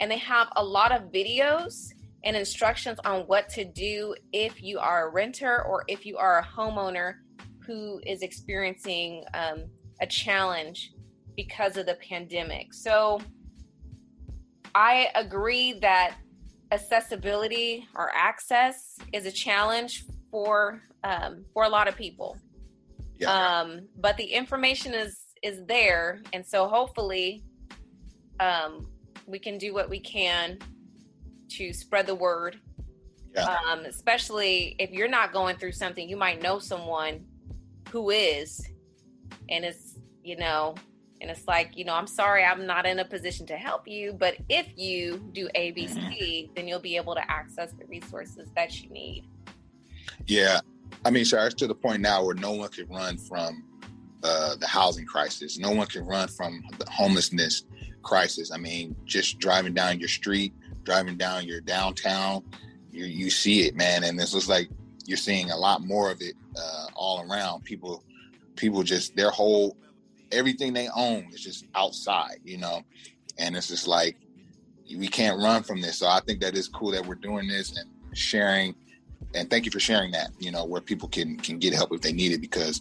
and 0.00 0.10
they 0.10 0.18
have 0.18 0.48
a 0.56 0.64
lot 0.64 0.92
of 0.92 1.12
videos 1.12 1.92
and 2.24 2.36
instructions 2.36 2.98
on 3.04 3.22
what 3.22 3.48
to 3.50 3.64
do 3.64 4.14
if 4.32 4.62
you 4.62 4.78
are 4.78 5.08
a 5.08 5.10
renter 5.10 5.62
or 5.62 5.84
if 5.88 6.06
you 6.06 6.16
are 6.16 6.38
a 6.38 6.44
homeowner 6.44 7.14
who 7.66 8.00
is 8.06 8.22
experiencing 8.22 9.24
um, 9.34 9.64
a 10.02 10.06
challenge 10.06 10.92
because 11.36 11.78
of 11.78 11.86
the 11.86 11.94
pandemic. 11.94 12.74
So 12.74 13.22
I 14.74 15.08
agree 15.14 15.74
that 15.80 16.16
accessibility 16.70 17.86
or 17.94 18.10
access 18.14 18.98
is 19.12 19.24
a 19.26 19.32
challenge 19.32 20.04
for 20.30 20.82
um, 21.04 21.44
for 21.54 21.64
a 21.64 21.68
lot 21.68 21.88
of 21.88 21.96
people. 21.96 22.36
Yeah. 23.18 23.30
Um, 23.30 23.88
but 23.98 24.16
the 24.16 24.24
information 24.24 24.92
is 24.92 25.18
is 25.42 25.64
there, 25.66 26.22
and 26.32 26.44
so 26.44 26.68
hopefully, 26.68 27.44
um, 28.40 28.88
we 29.26 29.38
can 29.38 29.58
do 29.58 29.74
what 29.74 29.88
we 29.88 30.00
can 30.00 30.58
to 31.50 31.72
spread 31.72 32.06
the 32.06 32.14
word. 32.14 32.58
Yeah. 33.34 33.56
Um, 33.70 33.80
especially 33.86 34.76
if 34.78 34.90
you're 34.90 35.08
not 35.08 35.32
going 35.32 35.56
through 35.56 35.72
something, 35.72 36.06
you 36.08 36.16
might 36.16 36.42
know 36.42 36.58
someone 36.58 37.24
who 37.90 38.10
is, 38.10 38.66
and 39.48 39.64
it's 39.64 39.91
you 40.22 40.36
know, 40.36 40.74
and 41.20 41.30
it's 41.30 41.46
like 41.46 41.76
you 41.76 41.84
know, 41.84 41.94
I'm 41.94 42.06
sorry, 42.06 42.44
I'm 42.44 42.66
not 42.66 42.86
in 42.86 42.98
a 42.98 43.04
position 43.04 43.46
to 43.46 43.56
help 43.56 43.86
you, 43.86 44.12
but 44.12 44.36
if 44.48 44.66
you 44.76 45.18
do 45.32 45.48
ABC, 45.56 45.96
mm-hmm. 45.96 46.54
then 46.54 46.68
you'll 46.68 46.80
be 46.80 46.96
able 46.96 47.14
to 47.14 47.30
access 47.30 47.72
the 47.72 47.86
resources 47.86 48.48
that 48.54 48.82
you 48.82 48.90
need. 48.90 49.24
Yeah, 50.26 50.60
I 51.04 51.10
mean, 51.10 51.24
sure, 51.24 51.44
it's 51.46 51.54
to 51.56 51.66
the 51.66 51.74
point 51.74 52.00
now 52.00 52.24
where 52.24 52.34
no 52.34 52.52
one 52.52 52.68
can 52.68 52.88
run 52.88 53.18
from 53.18 53.64
uh, 54.22 54.56
the 54.56 54.66
housing 54.66 55.06
crisis. 55.06 55.58
No 55.58 55.72
one 55.72 55.86
can 55.86 56.04
run 56.04 56.28
from 56.28 56.62
the 56.78 56.88
homelessness 56.88 57.64
crisis. 58.02 58.52
I 58.52 58.56
mean, 58.56 58.94
just 59.04 59.38
driving 59.38 59.74
down 59.74 59.98
your 59.98 60.08
street, 60.08 60.52
driving 60.84 61.16
down 61.16 61.46
your 61.46 61.60
downtown, 61.60 62.44
you 62.90 63.04
you 63.04 63.30
see 63.30 63.66
it, 63.66 63.74
man. 63.74 64.04
And 64.04 64.18
this 64.18 64.34
looks 64.34 64.48
like 64.48 64.68
you're 65.06 65.16
seeing 65.16 65.50
a 65.50 65.56
lot 65.56 65.84
more 65.84 66.10
of 66.10 66.20
it 66.20 66.34
uh, 66.56 66.86
all 66.94 67.28
around. 67.28 67.64
People, 67.64 68.04
people 68.56 68.82
just 68.82 69.16
their 69.16 69.30
whole 69.30 69.76
everything 70.32 70.72
they 70.72 70.88
own 70.94 71.28
is 71.32 71.40
just 71.40 71.66
outside, 71.74 72.38
you 72.44 72.58
know. 72.58 72.82
And 73.38 73.56
it's 73.56 73.68
just 73.68 73.86
like 73.86 74.16
we 74.96 75.08
can't 75.08 75.40
run 75.40 75.62
from 75.62 75.80
this. 75.80 75.98
So 75.98 76.06
I 76.06 76.20
think 76.20 76.40
that 76.40 76.56
is 76.56 76.68
cool 76.68 76.90
that 76.92 77.06
we're 77.06 77.14
doing 77.14 77.48
this 77.48 77.76
and 77.76 77.88
sharing. 78.16 78.74
And 79.34 79.48
thank 79.48 79.64
you 79.64 79.70
for 79.70 79.80
sharing 79.80 80.10
that. 80.12 80.30
You 80.38 80.50
know, 80.50 80.64
where 80.64 80.80
people 80.80 81.08
can 81.08 81.36
can 81.38 81.58
get 81.58 81.72
help 81.74 81.92
if 81.92 82.00
they 82.00 82.12
need 82.12 82.32
it 82.32 82.40
because 82.40 82.80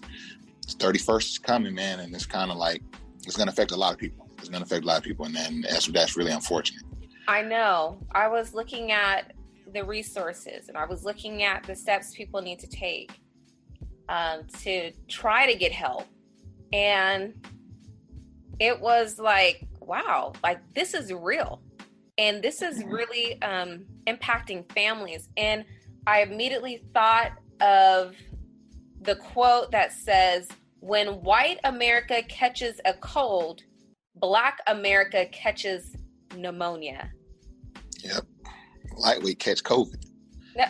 31st 0.67 1.29
is 1.31 1.37
coming, 1.37 1.73
man, 1.73 1.99
and 1.99 2.13
it's 2.13 2.25
kind 2.25 2.51
of 2.51 2.57
like 2.57 2.81
it's 3.25 3.37
going 3.37 3.47
to 3.47 3.53
affect 3.53 3.71
a 3.71 3.77
lot 3.77 3.93
of 3.93 3.99
people. 3.99 4.27
It's 4.39 4.49
going 4.49 4.61
to 4.61 4.65
affect 4.65 4.83
a 4.83 4.87
lot 4.87 4.97
of 4.97 5.03
people, 5.03 5.25
and 5.25 5.35
then 5.35 5.61
that's 5.61 5.87
that's 5.87 6.17
really 6.17 6.31
unfortunate. 6.31 6.83
I 7.27 7.41
know. 7.41 7.99
I 8.11 8.27
was 8.27 8.53
looking 8.53 8.91
at 8.91 9.33
the 9.73 9.83
resources 9.83 10.67
and 10.67 10.77
I 10.77 10.85
was 10.85 11.05
looking 11.05 11.43
at 11.43 11.63
the 11.63 11.75
steps 11.75 12.13
people 12.13 12.41
need 12.41 12.59
to 12.59 12.67
take 12.67 13.19
um, 14.09 14.41
to 14.63 14.91
try 15.07 15.51
to 15.51 15.57
get 15.57 15.71
help. 15.71 16.07
And 16.73 17.33
it 18.59 18.79
was 18.79 19.19
like, 19.19 19.67
wow, 19.79 20.33
like 20.43 20.59
this 20.73 20.93
is 20.93 21.11
real. 21.11 21.61
And 22.17 22.43
this 22.43 22.61
is 22.61 22.83
really 22.83 23.41
um, 23.41 23.85
impacting 24.07 24.71
families. 24.71 25.29
And 25.37 25.65
I 26.05 26.21
immediately 26.21 26.83
thought 26.93 27.31
of 27.59 28.15
the 29.01 29.15
quote 29.15 29.71
that 29.71 29.93
says, 29.93 30.47
when 30.79 31.21
white 31.21 31.59
America 31.63 32.21
catches 32.27 32.79
a 32.85 32.93
cold, 32.93 33.61
black 34.15 34.59
America 34.67 35.25
catches 35.31 35.95
pneumonia. 36.35 37.11
Yep. 38.03 38.25
Lightweight 38.97 39.39
catch 39.39 39.63
COVID. 39.63 40.03
Yep. 40.55 40.69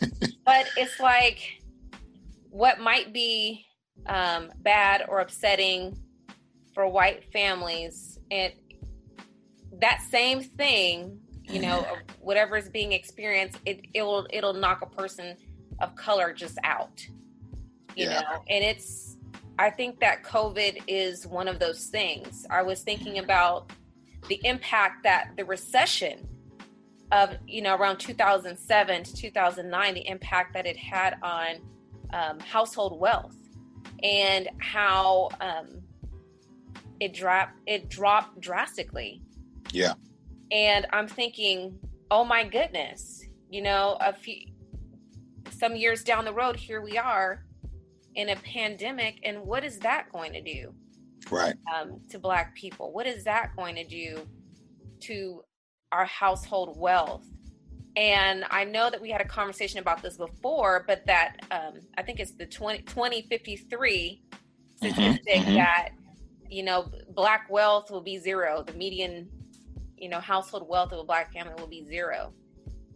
but 0.44 0.66
it's 0.76 0.98
like 1.00 1.62
what 2.50 2.80
might 2.80 3.12
be 3.12 3.67
um, 4.06 4.50
bad 4.58 5.04
or 5.08 5.20
upsetting 5.20 5.98
for 6.74 6.86
white 6.88 7.24
families, 7.32 8.18
and 8.30 8.52
that 9.80 10.00
same 10.10 10.42
thing, 10.42 11.18
you 11.44 11.60
know, 11.60 11.86
whatever 12.20 12.56
is 12.56 12.68
being 12.68 12.92
experienced, 12.92 13.58
it 13.64 13.86
it'll 13.94 14.26
it'll 14.30 14.54
knock 14.54 14.82
a 14.82 14.86
person 14.86 15.36
of 15.80 15.94
color 15.96 16.32
just 16.32 16.58
out. 16.64 17.06
You 17.96 18.04
yeah. 18.04 18.20
know, 18.20 18.42
and 18.48 18.64
it's 18.64 19.16
I 19.58 19.70
think 19.70 19.98
that 20.00 20.22
COVID 20.22 20.82
is 20.86 21.26
one 21.26 21.48
of 21.48 21.58
those 21.58 21.86
things. 21.86 22.46
I 22.48 22.62
was 22.62 22.82
thinking 22.82 23.18
about 23.18 23.72
the 24.28 24.40
impact 24.44 25.02
that 25.02 25.30
the 25.36 25.44
recession 25.44 26.28
of 27.10 27.36
you 27.46 27.62
know 27.62 27.74
around 27.74 27.98
2007 27.98 29.02
to 29.02 29.14
2009 29.14 29.94
the 29.94 30.06
impact 30.06 30.52
that 30.52 30.66
it 30.66 30.76
had 30.76 31.16
on 31.22 31.56
um, 32.12 32.38
household 32.40 33.00
wealth 33.00 33.36
and 34.02 34.48
how 34.58 35.28
um, 35.40 35.82
it 37.00 37.14
dropped 37.14 37.58
it 37.66 37.88
dropped 37.88 38.40
drastically. 38.40 39.22
Yeah. 39.72 39.94
And 40.50 40.86
i'm 40.94 41.06
thinking 41.06 41.78
oh 42.10 42.24
my 42.24 42.42
goodness 42.42 43.22
you 43.50 43.60
know 43.60 43.98
a 44.00 44.14
few 44.14 44.46
some 45.50 45.76
years 45.76 46.02
down 46.02 46.24
the 46.24 46.32
road 46.32 46.56
here 46.56 46.80
we 46.80 46.96
are 46.96 47.44
in 48.14 48.30
a 48.30 48.36
pandemic 48.36 49.20
and 49.24 49.40
what 49.42 49.62
is 49.62 49.78
that 49.78 50.10
going 50.10 50.32
to 50.32 50.40
do 50.40 50.74
right. 51.30 51.54
um, 51.74 52.00
to 52.10 52.18
black 52.18 52.54
people? 52.54 52.92
What 52.92 53.06
is 53.06 53.24
that 53.24 53.54
going 53.56 53.76
to 53.76 53.84
do 53.84 54.26
to 55.00 55.44
our 55.92 56.04
household 56.04 56.76
wealth 56.76 57.26
And 57.98 58.44
I 58.52 58.62
know 58.62 58.90
that 58.90 59.02
we 59.02 59.10
had 59.10 59.20
a 59.20 59.26
conversation 59.26 59.80
about 59.80 60.02
this 60.02 60.16
before, 60.16 60.84
but 60.86 61.04
that 61.06 61.38
um, 61.50 61.80
I 61.96 62.02
think 62.02 62.20
it's 62.20 62.30
the 62.30 62.46
20, 62.46 62.82
2053 62.82 64.22
statistic 64.76 65.24
mm-hmm, 65.26 65.40
mm-hmm. 65.40 65.54
that, 65.54 65.88
you 66.48 66.62
know, 66.62 66.92
black 67.10 67.50
wealth 67.50 67.90
will 67.90 68.00
be 68.00 68.16
zero. 68.16 68.62
The 68.64 68.72
median, 68.74 69.28
you 69.96 70.08
know, 70.08 70.20
household 70.20 70.68
wealth 70.68 70.92
of 70.92 71.00
a 71.00 71.04
black 71.04 71.32
family 71.32 71.54
will 71.58 71.66
be 71.66 71.84
zero. 71.86 72.32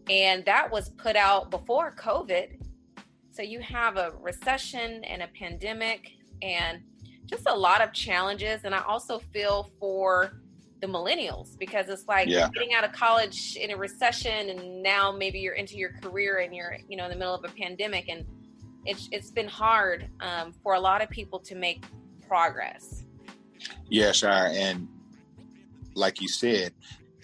And 0.08 0.44
that 0.44 0.70
was 0.70 0.90
put 0.90 1.16
out 1.16 1.50
before 1.50 1.92
COVID. 1.96 2.60
So 3.32 3.42
you 3.42 3.58
have 3.58 3.96
a 3.96 4.12
recession 4.20 5.02
and 5.02 5.22
a 5.22 5.28
pandemic 5.36 6.12
and 6.42 6.80
just 7.26 7.48
a 7.48 7.56
lot 7.56 7.80
of 7.80 7.92
challenges. 7.92 8.60
And 8.62 8.72
I 8.72 8.82
also 8.82 9.18
feel 9.18 9.68
for 9.80 10.41
the 10.82 10.88
millennials 10.88 11.56
because 11.58 11.88
it's 11.88 12.08
like 12.08 12.28
yeah. 12.28 12.48
getting 12.52 12.74
out 12.74 12.82
of 12.82 12.92
college 12.92 13.56
in 13.56 13.70
a 13.70 13.76
recession 13.76 14.50
and 14.50 14.82
now 14.82 15.12
maybe 15.12 15.38
you're 15.38 15.54
into 15.54 15.76
your 15.76 15.92
career 16.02 16.40
and 16.40 16.54
you're 16.54 16.76
you 16.88 16.96
know 16.96 17.04
in 17.04 17.10
the 17.10 17.16
middle 17.16 17.34
of 17.34 17.44
a 17.44 17.54
pandemic 17.54 18.08
and 18.08 18.26
it's 18.84 19.08
it's 19.12 19.30
been 19.30 19.46
hard 19.46 20.10
um, 20.20 20.52
for 20.60 20.74
a 20.74 20.80
lot 20.80 21.00
of 21.00 21.08
people 21.08 21.38
to 21.38 21.54
make 21.54 21.84
progress 22.26 23.04
yeah 23.88 24.10
Shira 24.10 24.50
and 24.50 24.88
like 25.94 26.20
you 26.20 26.26
said 26.26 26.74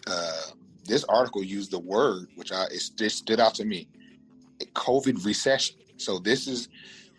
uh, 0.07 0.43
this 0.85 1.03
article 1.09 1.43
used 1.43 1.73
the 1.73 1.81
word 1.81 2.29
which 2.37 2.53
I 2.53 2.67
it 2.67 2.91
just 2.97 3.19
stood 3.19 3.41
out 3.41 3.57
to 3.57 3.65
me 3.65 3.89
COVID 4.75 5.25
recession 5.25 5.79
so 5.97 6.21
this 6.21 6.47
is 6.47 6.69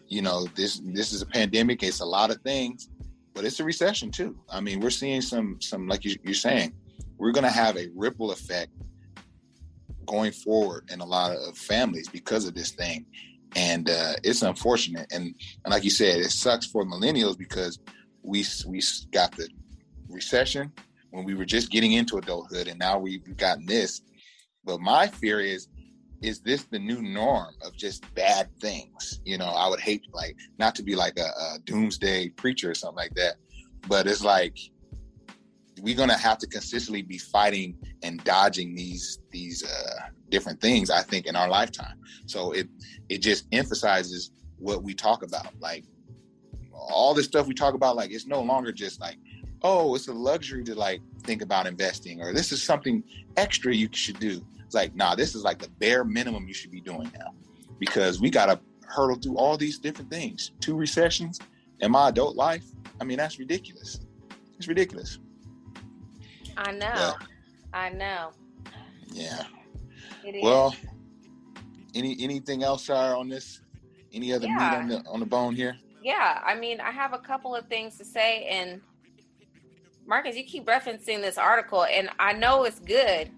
you 0.08 0.22
know 0.22 0.48
this 0.55 0.81
this 0.86 1.12
is 1.12 1.22
a 1.22 1.25
pandemic 1.25 1.84
it's 1.84 2.00
a 2.00 2.05
lot 2.05 2.31
of 2.31 2.41
things 2.43 2.88
but 3.33 3.45
it's 3.45 3.59
a 3.59 3.63
recession 3.63 4.12
too. 4.12 4.38
I 4.50 4.62
mean, 4.62 4.79
we're 4.79 4.89
seeing 4.89 5.21
some 5.21 5.59
some 5.62 5.88
like 5.88 6.05
you, 6.05 6.15
you're 6.24 6.33
saying, 6.33 6.74
we're 7.17 7.31
going 7.31 7.43
to 7.43 7.50
have 7.51 7.77
a 7.77 7.89
ripple 7.95 8.31
effect 8.31 8.71
going 10.05 10.31
forward 10.31 10.89
in 10.91 11.01
a 11.01 11.05
lot 11.05 11.36
of 11.36 11.57
families 11.57 12.09
because 12.09 12.45
of 12.45 12.55
this 12.55 12.71
thing, 12.71 13.05
and 13.55 13.89
uh, 13.89 14.13
it's 14.24 14.41
unfortunate. 14.41 15.12
And, 15.12 15.36
and 15.63 15.71
like 15.71 15.83
you 15.83 15.89
said, 15.89 16.19
it 16.19 16.31
sucks 16.31 16.65
for 16.65 16.86
millennials 16.86 17.38
because 17.38 17.79
we 18.24 18.43
we 18.67 18.81
got 19.12 19.36
the 19.36 19.48
recession 20.09 20.71
when 21.12 21.25
we 21.25 21.33
were 21.33 21.45
just 21.45 21.71
getting 21.71 21.93
into 21.93 22.17
adulthood, 22.17 22.67
and 22.67 22.79
now 22.79 23.00
we've 23.00 23.38
gotten 23.38 23.65
this. 23.65 24.01
But 24.63 24.79
my 24.81 25.07
fear 25.07 25.39
is 25.39 25.67
is 26.21 26.41
this 26.41 26.63
the 26.63 26.79
new 26.79 27.01
norm 27.01 27.53
of 27.61 27.75
just 27.75 28.03
bad 28.15 28.49
things? 28.59 29.21
You 29.25 29.38
know, 29.38 29.45
I 29.45 29.67
would 29.69 29.79
hate 29.79 30.03
like 30.13 30.35
not 30.57 30.75
to 30.75 30.83
be 30.83 30.95
like 30.95 31.17
a, 31.17 31.29
a 31.55 31.59
doomsday 31.63 32.29
preacher 32.29 32.69
or 32.71 32.75
something 32.75 32.97
like 32.97 33.13
that, 33.15 33.35
but 33.88 34.07
it's 34.07 34.23
like 34.23 34.57
we're 35.81 35.95
gonna 35.95 36.17
have 36.17 36.38
to 36.39 36.47
consistently 36.47 37.01
be 37.01 37.17
fighting 37.17 37.77
and 38.03 38.23
dodging 38.23 38.75
these 38.75 39.19
these 39.31 39.63
uh, 39.63 40.09
different 40.29 40.59
things. 40.59 40.89
I 40.89 41.01
think 41.01 41.25
in 41.25 41.35
our 41.35 41.49
lifetime. 41.49 41.99
So 42.25 42.51
it 42.51 42.67
it 43.07 43.19
just 43.19 43.45
emphasizes 43.51 44.31
what 44.57 44.83
we 44.83 44.93
talk 44.93 45.23
about, 45.23 45.57
like 45.59 45.85
all 46.73 47.13
this 47.13 47.25
stuff 47.25 47.47
we 47.47 47.53
talk 47.53 47.75
about. 47.75 47.95
Like 47.95 48.11
it's 48.11 48.27
no 48.27 48.41
longer 48.41 48.71
just 48.71 48.99
like 48.99 49.17
oh, 49.61 49.93
it's 49.93 50.07
a 50.07 50.13
luxury 50.13 50.63
to 50.63 50.73
like 50.73 51.01
think 51.23 51.41
about 51.41 51.67
investing, 51.67 52.21
or 52.21 52.33
this 52.33 52.51
is 52.51 52.63
something 52.63 53.03
extra 53.38 53.73
you 53.73 53.89
should 53.91 54.19
do 54.19 54.41
it's 54.69 54.75
like, 54.75 54.95
nah, 54.95 55.15
this 55.15 55.33
is 55.33 55.41
like 55.41 55.57
the 55.57 55.67
bare 55.79 56.03
minimum 56.03 56.47
you 56.47 56.53
should 56.53 56.69
be 56.69 56.79
doing 56.79 57.11
now 57.17 57.33
because 57.79 58.21
we 58.21 58.29
got 58.29 58.45
to 58.45 58.59
hurdle 58.85 59.15
through 59.15 59.35
all 59.35 59.57
these 59.57 59.79
different 59.79 60.11
things. 60.11 60.51
Two 60.59 60.75
recessions 60.75 61.39
in 61.79 61.89
my 61.89 62.09
adult 62.09 62.35
life. 62.35 62.63
I 63.01 63.03
mean, 63.03 63.17
that's 63.17 63.39
ridiculous. 63.39 64.01
It's 64.59 64.67
ridiculous. 64.67 65.17
I 66.55 66.71
know. 66.73 66.85
Yeah. 66.85 67.13
I 67.73 67.89
know. 67.89 68.29
Yeah. 69.11 69.43
Well, 70.43 70.75
any 71.95 72.15
anything 72.19 72.61
else, 72.61 72.83
Shira, 72.83 73.17
on 73.17 73.27
this? 73.27 73.61
Any 74.13 74.31
other 74.33 74.45
yeah. 74.45 74.53
meat 74.53 74.77
on 74.77 74.88
the 74.88 75.09
on 75.09 75.19
the 75.19 75.25
bone 75.25 75.55
here? 75.55 75.79
Yeah, 76.03 76.43
I 76.45 76.53
mean, 76.53 76.79
I 76.79 76.91
have 76.91 77.13
a 77.13 77.17
couple 77.17 77.55
of 77.55 77.65
things 77.65 77.97
to 77.97 78.05
say, 78.05 78.43
and 78.43 78.82
Marcus, 80.05 80.38
you 80.38 80.43
keep 80.43 80.67
referencing 80.67 81.21
this 81.21 81.39
article, 81.39 81.86
and 81.86 82.12
I 82.19 82.34
know 82.34 82.65
it's 82.65 82.79
good, 82.79 83.32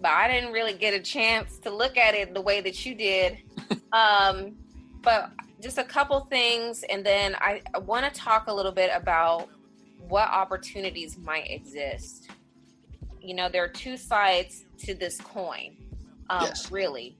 but 0.00 0.10
I 0.10 0.28
didn't 0.28 0.52
really 0.52 0.74
get 0.74 0.94
a 0.94 1.00
chance 1.00 1.58
to 1.60 1.70
look 1.70 1.96
at 1.96 2.14
it 2.14 2.34
the 2.34 2.40
way 2.40 2.60
that 2.60 2.84
you 2.84 2.94
did. 2.94 3.38
um, 3.92 4.56
but 5.02 5.30
just 5.60 5.78
a 5.78 5.84
couple 5.84 6.20
things, 6.20 6.84
and 6.88 7.04
then 7.04 7.34
I, 7.36 7.62
I 7.74 7.78
want 7.78 8.12
to 8.12 8.20
talk 8.20 8.48
a 8.48 8.54
little 8.54 8.72
bit 8.72 8.90
about 8.94 9.48
what 10.08 10.28
opportunities 10.28 11.16
might 11.18 11.50
exist. 11.50 12.28
You 13.20 13.34
know, 13.34 13.48
there 13.48 13.64
are 13.64 13.68
two 13.68 13.96
sides 13.96 14.64
to 14.78 14.94
this 14.94 15.20
coin, 15.20 15.76
um, 16.28 16.44
yes. 16.44 16.70
really. 16.70 17.16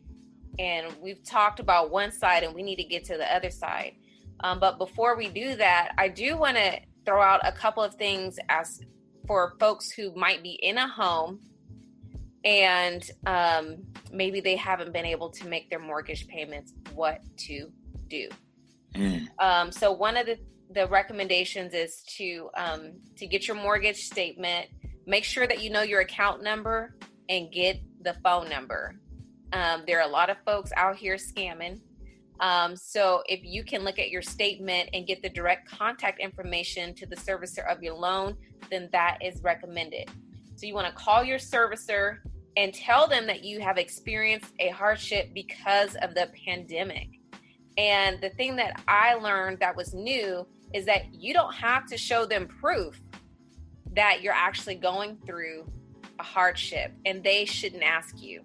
And 0.59 0.87
we've 1.01 1.23
talked 1.25 1.61
about 1.61 1.91
one 1.91 2.13
side, 2.13 2.43
and 2.43 2.55
we 2.55 2.63
need 2.63 2.77
to 2.77 2.85
get 2.85 3.05
to 3.07 3.17
the 3.17 3.35
other 3.35 3.51
side. 3.51 3.95
Um, 4.41 4.61
but 4.61 4.79
before 4.79 5.17
we 5.17 5.29
do 5.29 5.57
that, 5.57 5.93
I 5.99 6.09
do 6.09 6.37
want 6.37 6.57
to 6.57 6.81
throw 7.05 7.23
out 7.23 7.41
a 7.45 7.53
couple 7.53 7.83
of 7.83 7.95
things 7.95 8.39
as 8.49 8.83
for 9.27 9.55
folks 9.59 9.91
who 9.91 10.15
might 10.15 10.43
be 10.43 10.53
in 10.53 10.79
a 10.79 10.87
home 10.87 11.41
and 12.45 13.11
um, 13.27 13.79
maybe 14.13 14.41
they 14.41 14.57
haven't 14.57 14.93
been 14.93 15.07
able 15.07 15.31
to 15.31 15.47
make 15.47 15.69
their 15.71 15.79
mortgage 15.79 16.27
payments, 16.29 16.73
what 16.95 17.21
to 17.39 17.71
do. 18.09 18.29
Mm. 18.95 19.27
Um, 19.39 19.73
so 19.73 19.93
one 19.93 20.17
of 20.17 20.27
the, 20.27 20.39
the 20.71 20.87
recommendations 20.89 21.75
is 21.75 22.03
to 22.17 22.51
um, 22.57 22.93
to 23.17 23.27
get 23.27 23.47
your 23.47 23.57
mortgage 23.57 23.99
statement. 23.99 24.69
Make 25.07 25.25
sure 25.25 25.47
that 25.47 25.63
you 25.63 25.71
know 25.71 25.83
your 25.83 26.01
account 26.01 26.43
number 26.43 26.97
and 27.29 27.51
get 27.53 27.81
the 28.03 28.15
phone 28.25 28.49
number. 28.49 28.97
Um, 29.53 29.85
there 29.87 29.99
are 30.01 30.09
a 30.09 30.11
lot 30.11 30.31
of 30.31 30.37
folks 30.45 30.73
out 30.77 30.97
here 30.97 31.17
scamming. 31.17 31.81
Um, 32.41 32.77
so 32.77 33.23
if 33.27 33.41
you 33.45 33.65
can 33.65 33.83
look 33.83 33.99
at 33.99 34.11
your 34.11 34.23
statement 34.23 34.91
and 34.93 35.07
get 35.07 35.23
the 35.23 35.29
direct 35.29 35.71
contact 35.71 36.21
information 36.21 36.95
to 36.95 37.07
the 37.07 37.17
servicer 37.17 37.67
of 37.71 37.83
your 37.83 37.95
loan, 37.95 38.37
then 38.71 38.89
that 38.93 39.19
is 39.23 39.43
recommended. 39.43 40.11
So 40.57 40.67
you 40.67 40.75
want 40.75 40.87
to 40.87 40.93
call 40.93 41.23
your 41.23 41.39
servicer 41.39 42.19
and 42.57 42.73
tell 42.73 43.07
them 43.07 43.27
that 43.27 43.45
you 43.45 43.61
have 43.61 43.77
experienced 43.77 44.53
a 44.59 44.69
hardship 44.69 45.31
because 45.35 45.95
of 45.97 46.15
the 46.15 46.31
pandemic. 46.47 47.09
And 47.77 48.19
the 48.23 48.31
thing 48.31 48.57
that 48.57 48.83
I 48.89 49.15
learned 49.15 49.61
that 49.61 49.77
was 49.77 49.93
new 49.93 50.47
is 50.73 50.87
that 50.87 51.15
you 51.15 51.35
don't 51.35 51.55
have 51.55 51.87
to 51.87 51.99
show 51.99 52.25
them 52.25 52.49
proof 52.49 53.01
that 53.95 54.23
you're 54.23 54.33
actually 54.33 54.77
going 54.77 55.19
through 55.27 55.71
a 56.19 56.23
hardship 56.23 56.93
and 57.05 57.23
they 57.23 57.45
shouldn't 57.45 57.83
ask 57.83 58.21
you. 58.21 58.43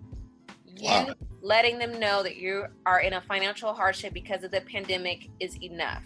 You 0.65 0.89
wow. 0.89 1.13
letting 1.41 1.79
them 1.79 1.99
know 1.99 2.23
that 2.23 2.35
you 2.35 2.65
are 2.85 2.99
in 2.99 3.13
a 3.13 3.21
financial 3.21 3.73
hardship 3.73 4.13
because 4.13 4.43
of 4.43 4.51
the 4.51 4.61
pandemic 4.61 5.29
is 5.39 5.55
enough. 5.61 6.03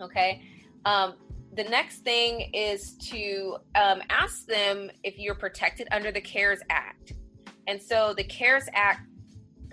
Okay. 0.00 0.42
Um, 0.84 1.14
the 1.58 1.64
next 1.64 2.04
thing 2.04 2.52
is 2.54 2.92
to 3.10 3.56
um, 3.74 4.00
ask 4.10 4.46
them 4.46 4.92
if 5.02 5.18
you're 5.18 5.34
protected 5.34 5.88
under 5.90 6.12
the 6.12 6.20
CARES 6.20 6.60
Act. 6.70 7.14
And 7.66 7.82
so 7.82 8.14
the 8.16 8.22
CARES 8.22 8.68
Act 8.74 9.00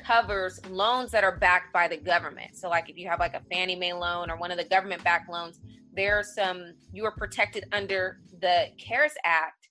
covers 0.04 0.60
loans 0.66 1.12
that 1.12 1.24
are 1.24 1.38
backed 1.38 1.72
by 1.72 1.88
the 1.88 1.98
government. 1.98 2.58
So, 2.58 2.70
like 2.70 2.90
if 2.90 2.98
you 2.98 3.08
have 3.08 3.20
like 3.20 3.36
a 3.36 3.42
Fannie 3.52 3.76
Mae 3.76 3.94
loan 3.94 4.32
or 4.32 4.36
one 4.36 4.50
of 4.50 4.58
the 4.58 4.64
government 4.64 5.04
backed 5.04 5.30
loans, 5.30 5.60
there's 5.94 6.34
some, 6.34 6.74
you 6.92 7.06
are 7.06 7.12
protected 7.12 7.66
under 7.72 8.20
the 8.42 8.66
CARES 8.80 9.14
Act. 9.24 9.70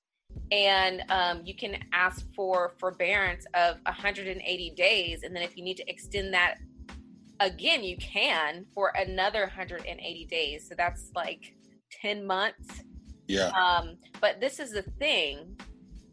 And 0.53 1.03
um, 1.09 1.43
you 1.45 1.57
can 1.57 1.79
ask 1.93 2.25
for 2.37 2.75
forbearance 2.79 3.45
of 3.55 3.79
180 3.87 4.71
days. 4.77 5.25
And 5.25 5.35
then 5.35 5.43
if 5.43 5.57
you 5.57 5.65
need 5.65 5.79
to 5.79 5.91
extend 5.91 6.33
that 6.33 6.59
again, 7.41 7.83
you 7.83 7.97
can 7.97 8.67
for 8.73 8.93
another 8.97 9.41
180 9.41 10.27
days. 10.27 10.69
So 10.69 10.77
that's 10.77 11.11
like 11.17 11.55
10 11.91 12.27
months. 12.27 12.83
Yeah. 13.27 13.49
Um, 13.49 13.97
but 14.21 14.41
this 14.41 14.61
is 14.61 14.73
the 14.73 14.83
thing. 14.83 15.59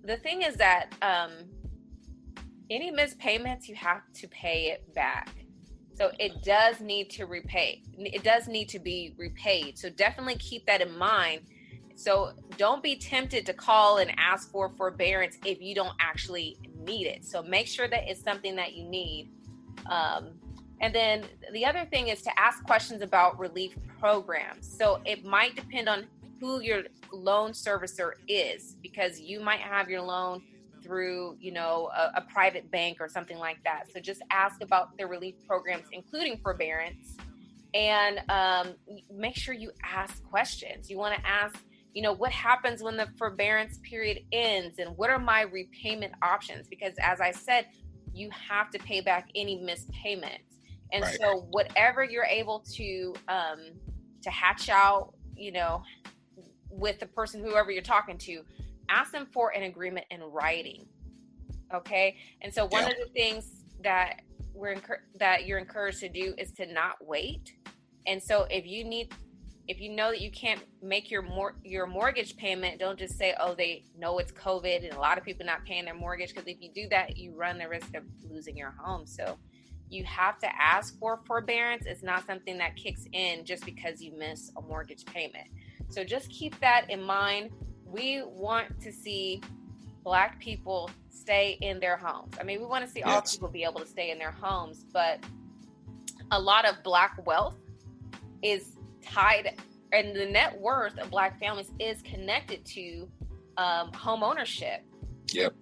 The 0.03 0.17
thing 0.17 0.41
is 0.41 0.55
that 0.55 0.93
um, 1.01 1.31
any 2.69 2.91
missed 2.91 3.19
payments, 3.19 3.67
you 3.67 3.75
have 3.75 4.01
to 4.15 4.27
pay 4.29 4.71
it 4.71 4.93
back. 4.93 5.29
So 5.95 6.11
it 6.19 6.43
does 6.43 6.79
need 6.79 7.09
to 7.11 7.25
repay. 7.25 7.83
It 7.97 8.23
does 8.23 8.47
need 8.47 8.69
to 8.69 8.79
be 8.79 9.13
repaid. 9.17 9.77
So 9.77 9.89
definitely 9.89 10.35
keep 10.35 10.65
that 10.65 10.81
in 10.81 10.97
mind. 10.97 11.41
So 11.95 12.31
don't 12.57 12.81
be 12.81 12.95
tempted 12.95 13.45
to 13.45 13.53
call 13.53 13.97
and 13.97 14.11
ask 14.17 14.49
for 14.49 14.69
forbearance 14.69 15.37
if 15.45 15.61
you 15.61 15.75
don't 15.75 15.93
actually 15.99 16.57
need 16.75 17.05
it. 17.05 17.25
So 17.25 17.43
make 17.43 17.67
sure 17.67 17.87
that 17.87 18.07
it's 18.07 18.23
something 18.23 18.55
that 18.55 18.73
you 18.73 18.85
need. 18.85 19.29
Um, 19.85 20.31
and 20.79 20.95
then 20.95 21.25
the 21.53 21.65
other 21.65 21.85
thing 21.85 22.07
is 22.07 22.23
to 22.23 22.39
ask 22.39 22.63
questions 22.63 23.03
about 23.03 23.37
relief 23.37 23.75
programs. 24.01 24.75
So 24.77 24.99
it 25.05 25.23
might 25.23 25.55
depend 25.55 25.87
on 25.87 26.07
who 26.41 26.59
your 26.59 26.81
loan 27.13 27.51
servicer 27.51 28.13
is 28.27 28.75
because 28.81 29.19
you 29.19 29.39
might 29.39 29.59
have 29.59 29.89
your 29.89 30.01
loan 30.01 30.41
through, 30.83 31.37
you 31.39 31.53
know, 31.53 31.89
a, 31.95 32.19
a 32.19 32.21
private 32.33 32.69
bank 32.71 32.97
or 32.99 33.07
something 33.07 33.37
like 33.37 33.63
that. 33.63 33.83
So 33.93 33.99
just 34.01 34.21
ask 34.31 34.61
about 34.63 34.97
their 34.97 35.07
relief 35.07 35.35
programs, 35.47 35.85
including 35.91 36.39
forbearance, 36.41 37.15
and 37.75 38.19
um, 38.29 38.73
make 39.15 39.35
sure 39.35 39.53
you 39.53 39.71
ask 39.83 40.23
questions. 40.23 40.89
You 40.89 40.97
want 40.97 41.15
to 41.15 41.27
ask, 41.27 41.55
you 41.93 42.01
know, 42.01 42.13
what 42.13 42.31
happens 42.31 42.81
when 42.81 42.97
the 42.97 43.07
forbearance 43.19 43.79
period 43.87 44.21
ends 44.31 44.79
and 44.79 44.97
what 44.97 45.11
are 45.11 45.19
my 45.19 45.41
repayment 45.41 46.13
options? 46.23 46.67
Because 46.67 46.95
as 46.99 47.21
I 47.21 47.31
said, 47.31 47.67
you 48.13 48.29
have 48.31 48.71
to 48.71 48.79
pay 48.79 49.01
back 49.01 49.29
any 49.35 49.61
missed 49.61 49.89
payments. 49.91 50.57
And 50.91 51.03
Right. 51.03 51.19
so 51.21 51.47
whatever 51.51 52.03
you're 52.03 52.25
able 52.25 52.65
to 52.73 53.13
um 53.27 53.59
to 54.23 54.29
hatch 54.29 54.69
out, 54.69 55.13
you 55.35 55.51
know, 55.51 55.83
with 56.69 56.99
the 56.99 57.05
person 57.05 57.43
whoever 57.43 57.71
you're 57.71 57.81
talking 57.81 58.17
to, 58.17 58.43
ask 58.89 59.11
them 59.11 59.27
for 59.33 59.49
an 59.49 59.63
agreement 59.63 60.05
in 60.09 60.21
writing. 60.23 60.87
Okay? 61.73 62.17
And 62.41 62.53
so 62.53 62.65
one 62.65 62.83
Yeah. 62.83 62.89
of 62.89 62.97
the 62.97 63.09
things 63.13 63.63
that 63.81 64.21
we're 64.53 64.75
encour- 64.75 65.03
that 65.15 65.45
you're 65.45 65.59
encouraged 65.59 65.99
to 66.01 66.09
do 66.09 66.33
is 66.37 66.51
to 66.53 66.65
not 66.65 67.05
wait. 67.05 67.55
And 68.05 68.21
so 68.21 68.43
if 68.43 68.65
you 68.65 68.83
need 68.83 69.13
if 69.67 69.79
you 69.79 69.89
know 69.89 70.09
that 70.09 70.19
you 70.19 70.31
can't 70.31 70.61
make 70.81 71.09
your 71.09 71.21
mor- 71.21 71.55
your 71.63 71.85
mortgage 71.85 72.35
payment, 72.35 72.79
don't 72.79 72.97
just 72.99 73.17
say, 73.17 73.33
"Oh, 73.39 73.53
they 73.53 73.85
know 73.95 74.17
it's 74.17 74.31
COVID," 74.31 74.83
and 74.83 74.93
a 74.93 74.99
lot 74.99 75.17
of 75.17 75.23
people 75.23 75.45
not 75.45 75.63
paying 75.65 75.85
their 75.85 75.93
mortgage. 75.93 76.33
Because 76.33 76.47
if 76.47 76.59
you 76.59 76.71
do 76.73 76.89
that, 76.89 77.15
you 77.15 77.33
run 77.33 77.57
the 77.57 77.69
risk 77.69 77.93
of 77.95 78.03
losing 78.23 78.57
your 78.57 78.71
home. 78.71 79.05
So 79.05 79.37
you 79.91 80.03
have 80.05 80.37
to 80.39 80.47
ask 80.61 80.97
for 80.99 81.19
forbearance. 81.25 81.85
It's 81.85 82.01
not 82.03 82.25
something 82.25 82.57
that 82.57 82.75
kicks 82.75 83.05
in 83.11 83.45
just 83.45 83.65
because 83.65 84.01
you 84.01 84.13
miss 84.17 84.51
a 84.57 84.61
mortgage 84.61 85.05
payment. 85.05 85.47
So 85.89 86.03
just 86.03 86.29
keep 86.29 86.59
that 86.61 86.89
in 86.89 87.01
mind. 87.03 87.51
We 87.85 88.23
want 88.25 88.79
to 88.81 88.91
see 88.91 89.41
Black 90.03 90.39
people 90.39 90.89
stay 91.09 91.57
in 91.61 91.79
their 91.79 91.97
homes. 91.97 92.33
I 92.39 92.43
mean, 92.43 92.59
we 92.59 92.65
want 92.65 92.85
to 92.85 92.89
see 92.89 93.03
all 93.03 93.15
Yes. 93.15 93.35
people 93.35 93.49
be 93.49 93.63
able 93.63 93.81
to 93.81 93.85
stay 93.85 94.11
in 94.11 94.17
their 94.17 94.31
homes, 94.31 94.85
but 94.93 95.23
a 96.31 96.39
lot 96.39 96.65
of 96.65 96.81
Black 96.83 97.23
wealth 97.27 97.57
is 98.41 98.77
tied 99.03 99.59
and 99.91 100.15
the 100.15 100.25
net 100.25 100.59
worth 100.59 100.97
of 100.99 101.09
black 101.11 101.39
families 101.39 101.71
is 101.79 102.01
connected 102.01 102.63
to 102.65 103.07
um, 103.57 103.91
home 103.93 104.23
ownership 104.23 104.81
Yep. 105.33 105.53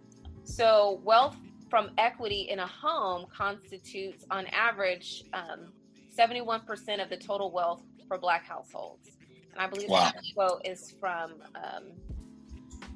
so 0.44 1.02
wealth 1.04 1.36
from 1.70 1.92
equity 1.98 2.48
in 2.50 2.60
a 2.60 2.68
home 2.68 3.26
constitutes 3.36 4.26
on 4.32 4.48
average 4.48 5.24
um, 5.34 5.72
71% 6.18 7.02
of 7.02 7.10
the 7.10 7.18
total 7.18 7.52
wealth 7.52 7.82
for 8.08 8.18
black 8.18 8.46
households. 8.46 9.10
And 9.52 9.62
i 9.62 9.68
believe 9.68 9.90
Wow. 9.90 10.12
that 10.14 10.24
quote 10.36 10.62
is 10.66 10.96
from 11.00 11.34
um, 11.56 11.86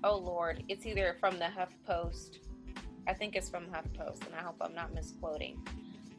oh 0.03 0.17
lord 0.17 0.63
it's 0.69 0.85
either 0.85 1.15
from 1.19 1.37
the 1.39 1.45
huffpost. 1.45 2.39
I 3.07 3.13
think 3.13 3.35
it's 3.35 3.49
from 3.49 3.65
huffpost 3.67 4.25
and 4.25 4.35
i 4.35 4.41
hope 4.41 4.55
i'm 4.61 4.73
not 4.75 4.93
misquoting. 4.93 5.61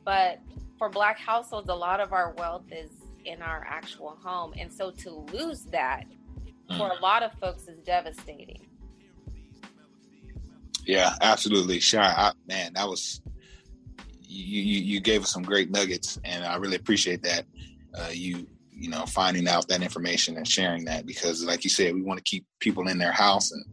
But 0.05 0.41
for 0.79 0.89
black 0.91 1.19
households 1.19 1.69
a 1.69 1.75
lot 1.75 2.01
of 2.01 2.13
our 2.13 2.35
wealth 2.39 2.65
is 2.71 2.91
in 3.25 3.41
our 3.43 3.67
actual 3.69 4.19
home. 4.23 4.53
And 4.59 4.71
so 4.73 4.91
to 4.91 5.11
lose 5.33 5.65
that 5.67 6.05
for 6.77 6.89
a 6.91 7.01
lot 7.01 7.23
of 7.23 7.33
folks 7.41 7.69
is 7.69 7.79
devastating 7.81 8.67
Yeah, 10.87 11.15
absolutely. 11.21 11.81
Shy, 11.81 12.33
man, 12.47 12.75
that 12.75 12.89
was 12.89 13.21
you, 14.21 14.63
you. 14.63 14.81
You 14.81 15.01
gave 15.01 15.23
us 15.23 15.33
some 15.33 15.43
great 15.43 15.71
nuggets, 15.71 16.19
and 16.25 16.45
I 16.45 16.57
really 16.57 16.77
appreciate 16.77 17.23
that. 17.23 17.47
Uh, 17.97 18.11
you, 18.13 18.47
you 18.71 18.91
know, 18.91 19.07
finding 19.07 19.49
out 19.49 19.69
that 19.69 19.83
information 19.83 20.37
and 20.37 20.47
sharing 20.47 20.85
that 20.87 21.07
because, 21.07 21.45
like 21.45 21.65
you 21.65 21.71
said, 21.71 21.95
we 21.95 22.03
want 22.03 22.19
to 22.19 22.25
keep 22.25 22.45
people 22.61 22.89
in 22.89 22.99
their 22.99 23.13
house, 23.13 23.53
and 23.53 23.65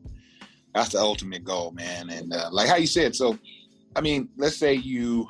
that's 0.74 0.90
the 0.90 1.00
ultimate 1.00 1.44
goal, 1.44 1.72
man. 1.72 2.10
And 2.10 2.34
uh, 2.34 2.50
like 2.52 2.70
how 2.70 2.78
you 2.78 2.88
said, 2.88 3.16
so 3.16 3.38
I 3.96 4.02
mean, 4.02 4.30
let's 4.38 4.58
say 4.58 4.74
you 4.74 5.28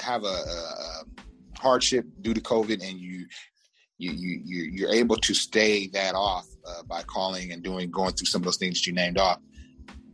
have 0.00 0.22
a, 0.24 0.26
a 0.26 1.04
hardship 1.58 2.06
due 2.20 2.34
to 2.34 2.40
COVID, 2.40 2.88
and 2.88 2.98
you. 2.98 3.26
You, 3.98 4.10
you, 4.10 4.40
you, 4.44 4.62
you're 4.64 4.90
able 4.90 5.14
to 5.14 5.32
stay 5.32 5.86
that 5.88 6.16
off 6.16 6.48
uh, 6.66 6.82
by 6.82 7.04
calling 7.04 7.52
and 7.52 7.62
doing 7.62 7.88
going 7.88 8.14
through 8.14 8.26
some 8.26 8.40
of 8.40 8.46
those 8.46 8.56
things 8.56 8.84
you 8.84 8.92
named 8.92 9.16
off 9.16 9.38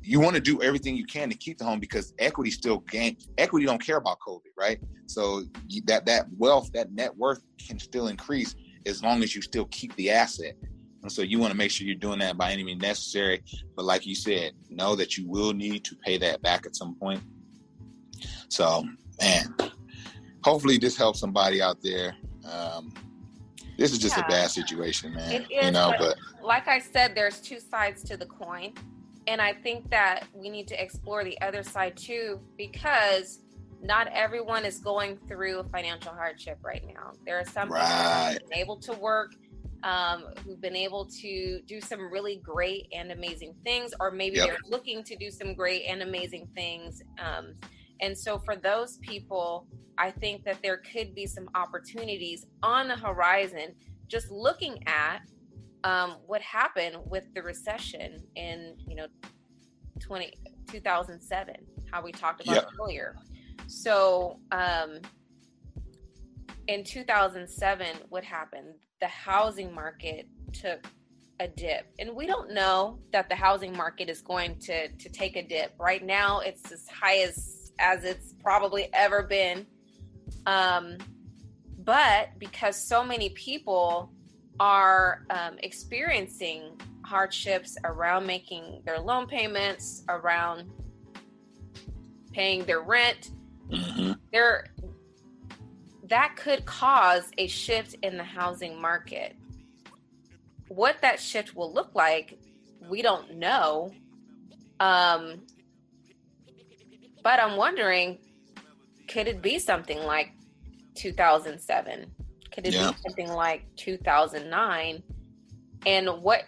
you 0.09 0.21
want 0.21 0.35
to 0.35 0.41
do 0.41 0.63
everything 0.63 0.97
you 0.97 1.05
can 1.05 1.29
to 1.29 1.37
keep 1.37 1.59
the 1.59 1.65
home 1.65 1.79
because 1.79 2.15
equity 2.19 2.51
still 2.51 2.79
gain 2.79 3.17
equity 3.37 3.67
don't 3.67 3.85
care 3.85 3.99
about 3.99 4.19
covid 4.27 4.41
right? 4.57 4.81
So 5.07 5.45
that 5.85 6.07
that 6.07 6.27
wealth 6.37 6.71
that 6.73 6.93
net 6.93 7.15
worth 7.17 7.43
can 7.67 7.79
still 7.79 8.09
increase 8.09 8.55
as 8.87 9.03
long 9.03 9.23
as 9.23 9.35
you 9.37 9.43
still 9.43 9.67
keep 9.67 9.95
the 9.97 10.11
asset. 10.11 10.55
And 11.03 11.13
so 11.13 11.23
you 11.23 11.39
want 11.39 11.53
to 11.53 11.57
make 11.57 11.71
sure 11.71 11.87
you're 11.87 11.95
doing 11.97 12.19
that 12.21 12.37
by 12.37 12.53
any 12.53 12.65
means 12.65 12.83
necessary. 12.83 13.43
But 13.77 13.85
like 13.85 14.07
you 14.07 14.15
said 14.15 14.53
know 14.71 14.97
that 14.97 15.17
you 15.19 15.29
will 15.29 15.53
need 15.53 15.85
to 15.85 15.95
pay 15.97 16.17
that 16.19 16.41
back 16.43 16.65
at 16.67 16.75
some 16.75 16.95
point. 16.95 17.23
So 18.49 18.85
man 19.21 19.55
hopefully 20.43 20.79
this 20.79 20.97
helps 20.97 21.21
somebody 21.21 21.61
out 21.61 21.79
there. 21.83 22.17
Um 22.51 22.95
this 23.77 23.93
is 23.93 23.99
just 23.99 24.17
Yeah. 24.17 24.25
a 24.25 24.29
bad 24.29 24.51
situation 24.51 25.15
man 25.15 25.33
It 25.33 25.51
is, 25.51 25.65
you 25.67 25.71
know 25.71 25.93
but- 25.99 26.17
but 26.17 26.45
like 26.45 26.67
I 26.67 26.79
said, 26.79 27.15
there's 27.15 27.41
two 27.41 27.61
sides 27.61 28.03
to 28.05 28.17
the 28.17 28.25
coin. 28.27 28.73
And 29.29 29.43
I 29.43 29.53
think 29.53 29.91
that 29.91 30.27
we 30.33 30.49
need 30.49 30.67
to 30.69 30.83
explore 30.83 31.23
the 31.23 31.39
other 31.43 31.63
side 31.63 31.97
too, 31.99 32.41
because 32.57 33.41
not 33.83 34.09
everyone 34.09 34.65
is 34.65 34.81
going 34.81 35.19
through 35.29 35.65
financial 35.71 36.13
hardship 36.13 36.59
right 36.65 36.83
now. 36.87 37.13
There 37.27 37.39
are 37.39 37.45
some 37.45 37.69
people 37.69 37.85
who've 37.85 38.49
been 38.49 38.59
able 38.59 38.77
to 38.81 38.93
work, 38.95 39.35
um, 39.85 40.25
who've 40.45 40.61
been 40.61 40.75
able 40.75 41.05
to 41.21 41.61
do 41.67 41.81
some 41.81 42.11
really 42.11 42.41
great 42.43 42.89
and 42.93 43.13
amazing 43.13 43.55
things, 43.65 43.93
or 44.01 44.11
maybe 44.11 44.39
Yep. 44.39 44.47
they're 44.47 44.59
looking 44.65 45.05
to 45.05 45.15
do 45.15 45.31
some 45.31 45.55
great 45.55 45.85
and 45.85 46.03
amazing 46.03 46.49
things. 46.55 47.03
Um, 47.19 47.55
and 48.01 48.17
so 48.17 48.39
for 48.39 48.57
those 48.57 48.97
people, 48.99 49.67
I 49.99 50.11
think 50.11 50.43
that 50.45 50.63
there 50.63 50.79
could 50.79 51.15
be 51.15 51.27
some 51.27 51.51
opportunities 51.55 52.47
on 52.63 52.89
the 52.89 52.97
horizon 52.97 53.75
just 54.09 54.31
looking 54.31 54.83
at 54.89 55.21
um, 55.85 56.17
what 56.27 56.41
happened 56.43 56.97
with 57.07 57.25
the 57.35 57.43
recession 57.43 58.23
in 58.37 58.75
you 58.87 58.97
know 58.97 59.07
20, 60.01 60.33
2007 60.69 61.55
how 61.91 62.03
we 62.03 62.13
talked 62.13 62.41
about 62.43 62.55
Yep. 62.55 62.71
earlier. 62.81 63.17
So 63.67 64.41
um, 64.53 65.01
in 66.67 66.85
2007 66.85 67.87
what 68.09 68.25
happened? 68.25 68.75
The 69.01 69.07
housing 69.07 69.75
market 69.75 70.27
took 70.53 70.87
a 71.41 71.49
dip. 71.49 71.87
And 71.99 72.15
we 72.15 72.27
don't 72.27 72.53
know 72.53 72.99
that 73.13 73.29
the 73.29 73.35
housing 73.35 73.77
market 73.77 74.09
is 74.09 74.21
going 74.21 74.59
to 74.61 74.89
to 74.89 75.09
take 75.09 75.37
a 75.37 75.43
dip. 75.47 75.75
Right 75.79 76.05
now 76.05 76.41
it's 76.41 76.71
as 76.73 76.87
high 76.89 77.19
as 77.19 77.73
as 77.79 78.05
it's 78.05 78.35
probably 78.43 78.89
ever 78.93 79.23
been. 79.23 79.67
Um 80.47 80.99
but 81.79 82.39
because 82.39 82.77
so 82.77 83.03
many 83.05 83.31
people 83.31 84.13
are 84.61 85.25
um, 85.31 85.57
experiencing 85.63 86.81
hardships 87.05 87.77
around 87.85 88.27
making 88.27 88.83
their 88.85 88.99
loan 88.99 89.27
payments 89.27 90.05
around 90.09 90.71
paying 92.33 92.65
their 92.65 92.81
rent 92.81 93.31
mhm. 93.71 94.19
there 94.33 94.67
that 96.05 96.37
could 96.37 96.65
cause 96.65 97.31
a 97.39 97.47
shift 97.47 97.95
in 98.03 98.17
the 98.17 98.25
housing 98.25 98.81
market. 98.81 99.37
What 100.69 101.01
that 101.03 101.21
shift 101.21 101.55
will 101.55 101.73
look 101.73 101.95
like 101.95 102.39
we 102.89 103.03
don't 103.03 103.37
know. 103.37 103.93
Um 104.81 105.43
but 107.23 107.41
i'm 107.41 107.57
wondering 107.57 108.19
could 109.07 109.29
it 109.29 109.43
be 109.43 109.59
something 109.59 109.99
like 109.99 110.33
2007 110.95 112.11
could 112.59 112.67
it 112.67 112.75
Yeah. 112.75 112.89
be 112.89 112.97
something 113.07 113.29
like 113.29 113.63
2009 113.77 115.01
and 115.87 116.09
what 116.23 116.43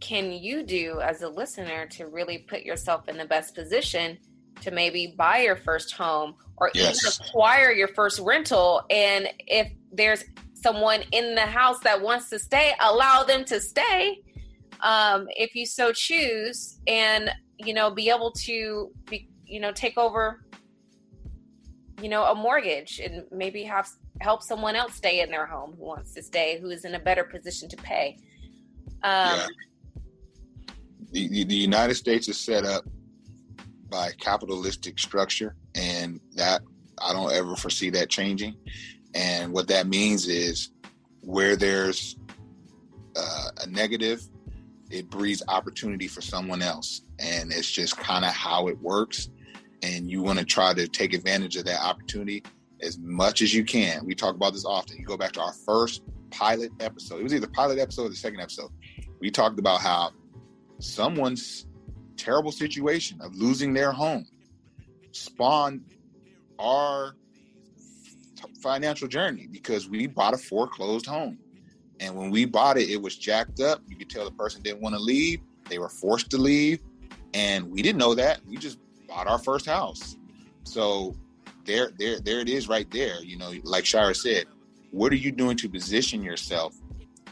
can 0.00 0.32
you 0.32 0.62
do 0.62 0.98
as 1.02 1.20
a 1.20 1.28
listener 1.28 1.86
to 1.88 2.06
really 2.06 2.38
put 2.48 2.62
yourself 2.62 3.06
in 3.06 3.18
the 3.18 3.26
best 3.26 3.54
position 3.54 4.18
to 4.62 4.70
maybe 4.70 5.14
buy 5.18 5.42
your 5.42 5.56
first 5.56 5.92
home 5.92 6.34
or 6.56 6.70
Yes. 6.74 6.96
even 6.96 7.12
acquire 7.28 7.70
your 7.70 7.88
first 7.88 8.18
rental 8.20 8.80
and 8.88 9.28
if 9.46 9.70
there's 9.92 10.24
someone 10.54 11.02
in 11.12 11.34
the 11.34 11.42
house 11.42 11.80
that 11.80 12.00
wants 12.00 12.30
to 12.30 12.38
stay 12.38 12.72
allow 12.80 13.22
them 13.22 13.44
to 13.44 13.60
stay 13.60 14.16
um, 14.80 15.26
if 15.36 15.54
you 15.54 15.66
so 15.66 15.92
choose 15.92 16.78
and 16.86 17.30
you 17.58 17.74
know 17.74 17.90
be 17.90 18.08
able 18.08 18.32
to 18.32 18.90
be 19.10 19.28
you 19.44 19.60
know 19.60 19.70
take 19.70 19.98
over 19.98 20.40
you 22.00 22.08
know 22.08 22.24
a 22.24 22.34
mortgage 22.34 23.00
and 23.04 23.24
maybe 23.30 23.62
have 23.64 23.86
help 24.22 24.42
someone 24.42 24.76
else 24.76 24.94
stay 24.94 25.20
in 25.20 25.30
their 25.30 25.46
home 25.46 25.74
who 25.78 25.84
wants 25.84 26.14
to 26.14 26.22
stay 26.22 26.58
who 26.60 26.70
is 26.70 26.84
in 26.84 26.94
a 26.94 26.98
better 26.98 27.24
position 27.24 27.68
to 27.68 27.76
pay 27.76 28.16
um, 29.02 29.38
Yeah. 29.38 29.46
the, 31.10 31.28
the, 31.28 31.44
the 31.44 31.54
United 31.54 31.94
States 31.94 32.28
is 32.28 32.38
set 32.38 32.64
up 32.64 32.84
by 33.90 34.10
capitalistic 34.18 34.98
structure, 34.98 35.54
and 35.74 36.18
that 36.34 36.62
I 36.98 37.12
don't 37.12 37.30
ever 37.30 37.54
foresee 37.56 37.90
that 37.90 38.08
changing. 38.08 38.56
And 39.14 39.52
what 39.52 39.68
that 39.68 39.86
means 39.86 40.26
is 40.26 40.70
where 41.20 41.56
there's 41.56 42.16
uh, 43.14 43.48
a 43.62 43.66
negative, 43.68 44.22
it 44.90 45.10
breeds 45.10 45.42
opportunity 45.48 46.08
for 46.08 46.22
someone 46.22 46.62
else, 46.62 47.02
and 47.18 47.52
it's 47.52 47.70
just 47.70 47.98
kind 47.98 48.24
of 48.24 48.32
how 48.32 48.68
it 48.68 48.80
works. 48.80 49.28
And 49.82 50.10
you 50.10 50.22
want 50.22 50.38
to 50.38 50.44
try 50.44 50.72
to 50.72 50.88
take 50.88 51.12
advantage 51.12 51.56
of 51.56 51.66
that 51.66 51.82
opportunity 51.82 52.42
as 52.82 52.98
much 52.98 53.42
as 53.42 53.54
you 53.54 53.64
can. 53.64 54.04
We 54.04 54.14
talk 54.14 54.34
about 54.34 54.52
this 54.52 54.64
often. 54.64 54.98
You 54.98 55.04
go 55.04 55.16
back 55.16 55.32
to 55.32 55.40
our 55.40 55.52
first 55.52 56.02
pilot 56.30 56.72
episode. 56.80 57.20
It 57.20 57.22
was 57.22 57.34
either 57.34 57.46
pilot 57.46 57.78
episode 57.78 58.06
or 58.06 58.08
the 58.08 58.16
second 58.16 58.40
episode. 58.40 58.70
We 59.20 59.30
talked 59.30 59.58
about 59.58 59.80
how 59.80 60.10
someone's 60.80 61.66
terrible 62.16 62.52
situation 62.52 63.20
of 63.20 63.34
losing 63.34 63.72
their 63.72 63.92
home 63.92 64.26
spawned 65.12 65.82
our 66.58 67.14
financial 68.60 69.08
journey 69.08 69.48
because 69.50 69.88
we 69.88 70.06
bought 70.06 70.34
a 70.34 70.38
foreclosed 70.38 71.06
home. 71.06 71.38
And 72.00 72.16
when 72.16 72.30
we 72.30 72.44
bought 72.44 72.78
it, 72.78 72.88
it 72.90 73.00
was 73.00 73.16
jacked 73.16 73.60
up. 73.60 73.80
You 73.86 73.96
could 73.96 74.10
tell 74.10 74.24
the 74.24 74.32
person 74.32 74.62
didn't 74.62 74.80
want 74.80 74.94
to 74.94 75.00
leave. 75.00 75.40
They 75.68 75.78
were 75.78 75.88
forced 75.88 76.30
to 76.30 76.38
leave. 76.38 76.80
And 77.34 77.70
we 77.70 77.82
didn't 77.82 77.98
know 77.98 78.14
that. 78.14 78.40
We 78.46 78.56
just 78.56 78.78
bought 79.08 79.28
our 79.28 79.38
first 79.38 79.66
house. 79.66 80.16
So 80.64 81.14
there, 81.64 81.90
there, 81.98 82.20
there 82.20 82.40
it 82.40 82.48
is 82.48 82.68
right 82.68 82.90
there. 82.90 83.22
You 83.22 83.38
know, 83.38 83.52
like 83.64 83.86
Shira 83.86 84.14
said, 84.14 84.46
what 84.90 85.12
are 85.12 85.16
you 85.16 85.32
doing 85.32 85.56
to 85.58 85.68
position 85.68 86.22
yourself 86.22 86.74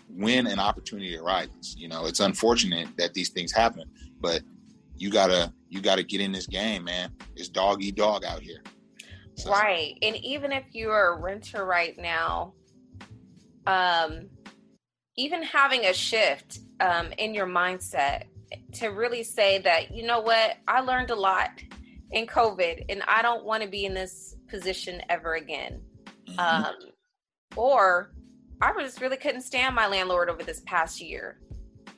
when 0.08 0.46
an 0.46 0.58
opportunity 0.58 1.16
arises? 1.16 1.76
You 1.76 1.88
know, 1.88 2.06
it's 2.06 2.20
unfortunate 2.20 2.88
that 2.96 3.14
these 3.14 3.28
things 3.28 3.52
happen, 3.52 3.84
but 4.20 4.42
you 4.96 5.10
gotta 5.10 5.52
you 5.68 5.80
gotta 5.80 6.02
get 6.02 6.20
in 6.20 6.32
this 6.32 6.46
game, 6.46 6.84
man. 6.84 7.12
It's 7.36 7.48
dog 7.48 7.82
eat 7.82 7.96
dog 7.96 8.24
out 8.24 8.40
here. 8.40 8.62
So. 9.34 9.50
Right. 9.50 9.96
And 10.02 10.16
even 10.16 10.52
if 10.52 10.64
you're 10.72 11.14
a 11.14 11.20
renter 11.20 11.64
right 11.64 11.96
now, 11.96 12.52
um, 13.66 14.28
even 15.16 15.42
having 15.42 15.86
a 15.86 15.94
shift 15.94 16.60
um, 16.80 17.12
in 17.16 17.34
your 17.34 17.46
mindset 17.46 18.24
to 18.74 18.88
really 18.88 19.22
say 19.22 19.58
that, 19.58 19.94
you 19.94 20.06
know 20.06 20.20
what, 20.20 20.56
I 20.66 20.80
learned 20.80 21.10
a 21.10 21.14
lot 21.14 21.50
in 22.12 22.26
COVID 22.26 22.84
and 22.88 23.02
I 23.06 23.22
don't 23.22 23.44
want 23.44 23.62
to 23.62 23.68
be 23.68 23.84
in 23.84 23.94
this 23.94 24.36
position 24.48 25.00
ever 25.08 25.34
again. 25.34 25.80
Mm-hmm. 26.28 26.38
Um, 26.38 26.74
or 27.56 28.12
I 28.60 28.72
just 28.80 29.00
really 29.00 29.16
couldn't 29.16 29.42
stand 29.42 29.74
my 29.74 29.86
landlord 29.86 30.28
over 30.28 30.42
this 30.42 30.60
past 30.66 31.00
year 31.00 31.40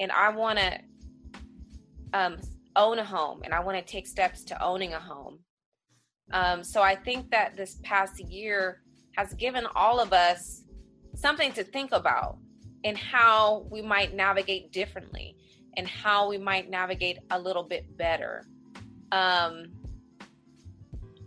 and 0.01 0.13
I 0.13 0.31
want 0.31 0.59
to 0.59 0.79
um, 2.13 2.37
own 2.77 2.99
a 2.99 3.05
home 3.05 3.43
and 3.45 3.55
I 3.55 3.61
want 3.61 3.79
to 3.79 3.85
take 3.85 4.07
steps 4.07 4.45
to 4.45 4.63
owning 4.63 4.93
a 4.93 5.01
home. 5.01 5.39
Um, 6.33 6.63
so 6.63 6.83
I 6.83 6.95
think 6.95 7.31
that 7.31 7.57
this 7.57 7.79
past 7.83 8.21
year 8.21 8.83
has 9.17 9.35
given 9.35 9.67
all 9.75 10.01
of 10.01 10.13
us 10.13 10.63
something 11.15 11.53
to 11.53 11.65
think 11.65 11.93
about 11.93 12.39
and 12.85 12.97
how 12.97 13.67
we 13.71 13.83
might 13.83 14.15
navigate 14.15 14.73
differently 14.73 15.37
and 15.77 15.87
how 15.87 16.29
we 16.29 16.39
might 16.39 16.71
navigate 16.71 17.19
a 17.31 17.39
little 17.39 17.63
bit 17.63 17.97
better. 17.97 18.45
Um, 19.11 19.67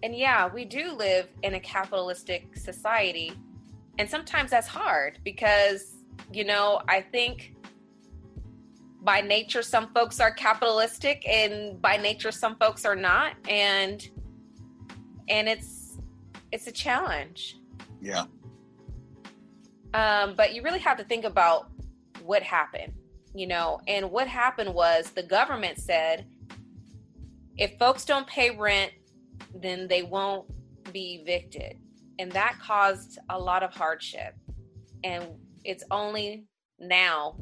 and 0.06 0.16
yeah, 0.16 0.48
we 0.48 0.66
do 0.66 0.92
live 0.92 1.28
in 1.42 1.56
a 1.56 1.60
capitalistic 1.60 2.56
society. 2.56 3.34
And 3.98 4.08
sometimes 4.08 4.52
that's 4.52 4.68
hard 4.68 5.18
because, 5.24 5.96
you 6.32 6.44
know, 6.44 6.80
I 6.88 7.02
think 7.02 7.56
by 9.02 9.22
nature, 9.22 9.64
some 9.64 9.92
folks 9.96 10.20
are 10.20 10.30
capitalistic 10.30 11.28
and 11.28 11.82
by 11.82 11.98
nature, 11.98 12.32
some 12.32 12.56
folks 12.58 12.86
are 12.86 12.96
not. 12.96 13.34
And 13.50 14.08
and 15.28 15.50
it's 15.50 15.98
it's 16.52 16.68
a 16.68 16.72
challenge. 16.72 17.58
Yeah. 18.00 18.26
Um, 19.96 20.36
but 20.36 20.54
you 20.54 20.62
really 20.62 20.80
have 20.80 21.00
to 21.00 21.04
think 21.04 21.26
about 21.26 21.72
what 22.24 22.44
happened, 22.44 22.94
you 23.34 23.48
know, 23.48 23.82
and 23.88 24.12
what 24.12 24.28
happened 24.28 24.72
was 24.72 25.10
the 25.10 25.24
government 25.24 25.80
said 25.80 26.28
if 27.58 27.80
folks 27.80 28.06
don't 28.06 28.28
pay 28.28 28.52
rent, 28.52 28.92
then 29.62 29.88
they 29.88 30.04
won't 30.04 30.46
be 30.92 31.22
evicted. 31.22 31.78
And 32.20 32.32
that 32.32 32.58
caused 32.62 33.20
a 33.30 33.40
lot 33.40 33.64
of 33.64 33.74
hardship. 33.74 34.36
And 35.04 35.26
it's 35.64 35.84
only 35.92 36.46
now, 36.80 37.38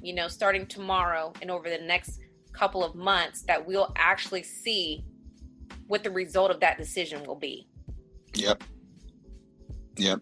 you 0.00 0.14
know, 0.14 0.28
starting 0.28 0.66
tomorrow 0.66 1.32
and 1.42 1.50
over 1.50 1.68
the 1.68 1.78
next 1.78 2.20
couple 2.52 2.84
of 2.84 2.94
months 2.94 3.42
that 3.42 3.66
we'll 3.66 3.92
actually 3.96 4.42
see 4.42 5.04
what 5.86 6.02
the 6.02 6.10
result 6.10 6.50
of 6.50 6.60
that 6.60 6.78
decision 6.78 7.24
will 7.24 7.34
be. 7.34 7.68
Yep. 8.34 8.64
Yep. 9.96 10.20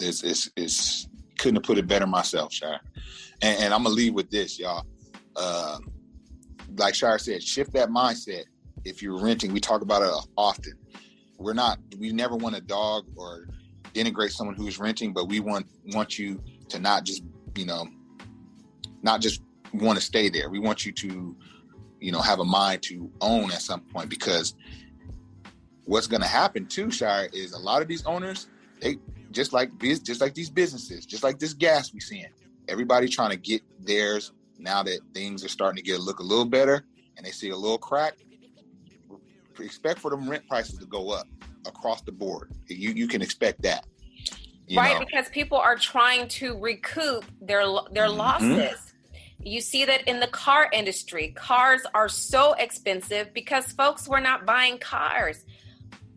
It's 0.00 0.22
it's 0.22 0.50
it's 0.56 1.08
couldn't 1.38 1.56
have 1.56 1.64
put 1.64 1.78
it 1.78 1.86
better 1.86 2.06
myself, 2.06 2.52
Shira. 2.52 2.80
And, 3.40 3.64
and 3.64 3.74
I'm 3.74 3.82
gonna 3.82 3.94
leave 3.94 4.14
with 4.14 4.30
this, 4.30 4.58
y'all. 4.58 4.86
Uh, 5.36 5.78
like 6.76 6.94
Shira 6.94 7.18
said, 7.18 7.42
shift 7.42 7.72
that 7.72 7.88
mindset. 7.88 8.44
If 8.84 9.02
you're 9.02 9.18
renting, 9.18 9.52
we 9.52 9.60
talk 9.60 9.82
about 9.82 10.02
it 10.02 10.10
often. 10.36 10.74
We're 11.38 11.54
not. 11.54 11.78
We 11.98 12.12
never 12.12 12.36
want 12.36 12.56
a 12.56 12.60
dog 12.60 13.06
or 13.16 13.48
denigrate 13.94 14.30
someone 14.30 14.56
who's 14.56 14.78
renting, 14.78 15.12
but 15.12 15.28
we 15.28 15.40
want 15.40 15.66
want 15.86 16.18
you 16.18 16.42
to 16.68 16.78
not 16.78 17.04
just 17.04 17.22
you 17.56 17.66
know, 17.66 17.88
not 19.02 19.20
just 19.20 19.42
want 19.72 19.98
to 19.98 20.04
stay 20.04 20.28
there. 20.28 20.48
We 20.50 20.58
want 20.58 20.84
you 20.86 20.92
to, 20.92 21.36
you 22.00 22.12
know, 22.12 22.20
have 22.20 22.38
a 22.38 22.44
mind 22.44 22.82
to 22.84 23.10
own 23.20 23.50
at 23.52 23.62
some 23.62 23.80
point 23.80 24.08
because 24.08 24.54
what's 25.84 26.06
going 26.06 26.22
to 26.22 26.28
happen 26.28 26.66
too, 26.66 26.90
Shira, 26.90 27.28
is 27.32 27.52
a 27.52 27.58
lot 27.58 27.82
of 27.82 27.88
these 27.88 28.04
owners, 28.06 28.48
they 28.80 28.96
just 29.30 29.52
like 29.52 29.70
just 29.78 30.20
like 30.20 30.34
these 30.34 30.50
businesses, 30.50 31.06
just 31.06 31.22
like 31.22 31.38
this 31.38 31.52
gas 31.54 31.92
we 31.92 32.00
seeing, 32.00 32.28
everybody 32.68 33.08
trying 33.08 33.30
to 33.30 33.36
get 33.36 33.62
theirs 33.80 34.32
now 34.58 34.82
that 34.82 35.00
things 35.14 35.44
are 35.44 35.48
starting 35.48 35.76
to 35.76 35.82
get 35.82 36.00
look 36.00 36.20
a 36.20 36.22
little 36.22 36.44
better 36.44 36.84
and 37.16 37.26
they 37.26 37.30
see 37.30 37.50
a 37.50 37.56
little 37.56 37.78
crack. 37.78 38.16
Expect 39.60 40.00
for 40.00 40.10
the 40.10 40.16
rent 40.16 40.46
prices 40.48 40.78
to 40.78 40.86
go 40.86 41.10
up 41.10 41.26
across 41.66 42.02
the 42.02 42.12
board. 42.12 42.50
You 42.68 42.90
you 42.90 43.08
can 43.08 43.22
expect 43.22 43.62
that. 43.62 43.86
right, 44.74 44.94
know. 44.94 45.06
because 45.06 45.28
people 45.28 45.58
are 45.58 45.76
trying 45.76 46.28
to 46.28 46.58
recoup 46.58 47.24
their 47.40 47.64
their 47.92 48.08
mm-hmm. 48.08 48.18
losses. 48.18 48.94
You 49.44 49.60
see 49.60 49.84
that 49.86 50.06
in 50.06 50.20
the 50.20 50.28
car 50.28 50.68
industry. 50.72 51.32
Cars 51.34 51.82
are 51.94 52.08
so 52.08 52.52
expensive 52.54 53.34
because 53.34 53.72
folks 53.72 54.06
were 54.06 54.20
not 54.20 54.46
buying 54.46 54.78
cars 54.78 55.44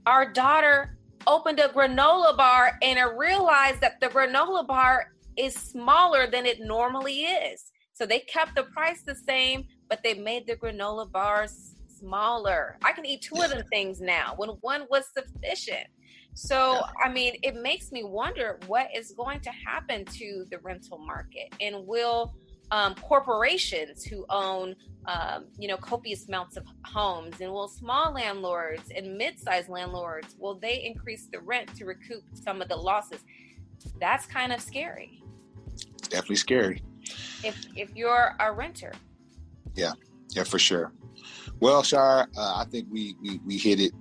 our 0.05 0.31
daughter 0.31 0.97
opened 1.27 1.59
a 1.59 1.67
granola 1.69 2.37
bar 2.37 2.77
and 2.81 2.99
I 2.99 3.09
realized 3.11 3.81
that 3.81 3.99
the 3.99 4.07
granola 4.07 4.65
bar 4.65 5.13
is 5.35 5.55
smaller 5.55 6.27
than 6.27 6.45
it 6.45 6.59
normally 6.61 7.21
is. 7.21 7.71
So 7.93 8.05
they 8.05 8.19
kept 8.19 8.55
the 8.55 8.63
price 8.63 9.01
the 9.01 9.15
same, 9.15 9.65
but 9.89 10.03
they 10.03 10.13
made 10.13 10.45
the 10.45 10.55
granola 10.55 11.11
bars 11.11 11.74
smaller. 11.97 12.77
I 12.83 12.91
can 12.91 13.05
eat 13.05 13.21
two 13.21 13.41
of 13.41 13.49
them 13.49 13.63
things 13.71 14.01
now 14.01 14.33
when 14.37 14.49
one 14.61 14.85
was 14.89 15.05
sufficient. 15.15 15.87
So, 16.33 16.81
I 17.03 17.09
mean, 17.09 17.35
it 17.43 17.55
makes 17.55 17.91
me 17.91 18.03
wonder 18.03 18.59
what 18.67 18.89
is 18.93 19.11
going 19.11 19.39
to 19.41 19.51
happen 19.51 20.03
to 20.05 20.45
the 20.51 20.59
rental 20.59 20.97
market 20.97 21.53
and 21.61 21.87
will 21.87 22.35
um, 22.71 22.95
corporations 22.95 24.03
who 24.03 24.25
own 24.29 24.75
um, 25.05 25.45
you 25.59 25.67
know 25.67 25.77
copious 25.77 26.27
amounts 26.27 26.57
of 26.57 26.65
homes 26.83 27.39
and 27.39 27.51
will 27.51 27.67
small 27.67 28.11
landlords 28.11 28.91
and 28.95 29.15
mid-sized 29.17 29.69
landlords 29.69 30.35
will 30.39 30.55
they 30.55 30.83
increase 30.83 31.27
the 31.31 31.39
rent 31.39 31.75
to 31.75 31.85
recoup 31.85 32.23
some 32.33 32.61
of 32.61 32.67
the 32.67 32.75
losses? 32.75 33.19
That's 33.99 34.25
kind 34.25 34.51
of 34.51 34.61
scary. 34.61 35.21
Definitely 36.09 36.37
scary. 36.37 36.81
If 37.43 37.65
if 37.75 37.95
you're 37.95 38.35
a 38.39 38.51
renter. 38.51 38.93
Yeah 39.75 39.93
yeah 40.35 40.43
for 40.43 40.59
sure 40.59 40.91
well 41.59 41.81
shar 41.81 42.27
uh, 42.37 42.55
i 42.57 42.65
think 42.69 42.87
we 42.91 43.15
we, 43.21 43.39
we 43.45 43.57
hit 43.57 43.79
it 43.79 43.93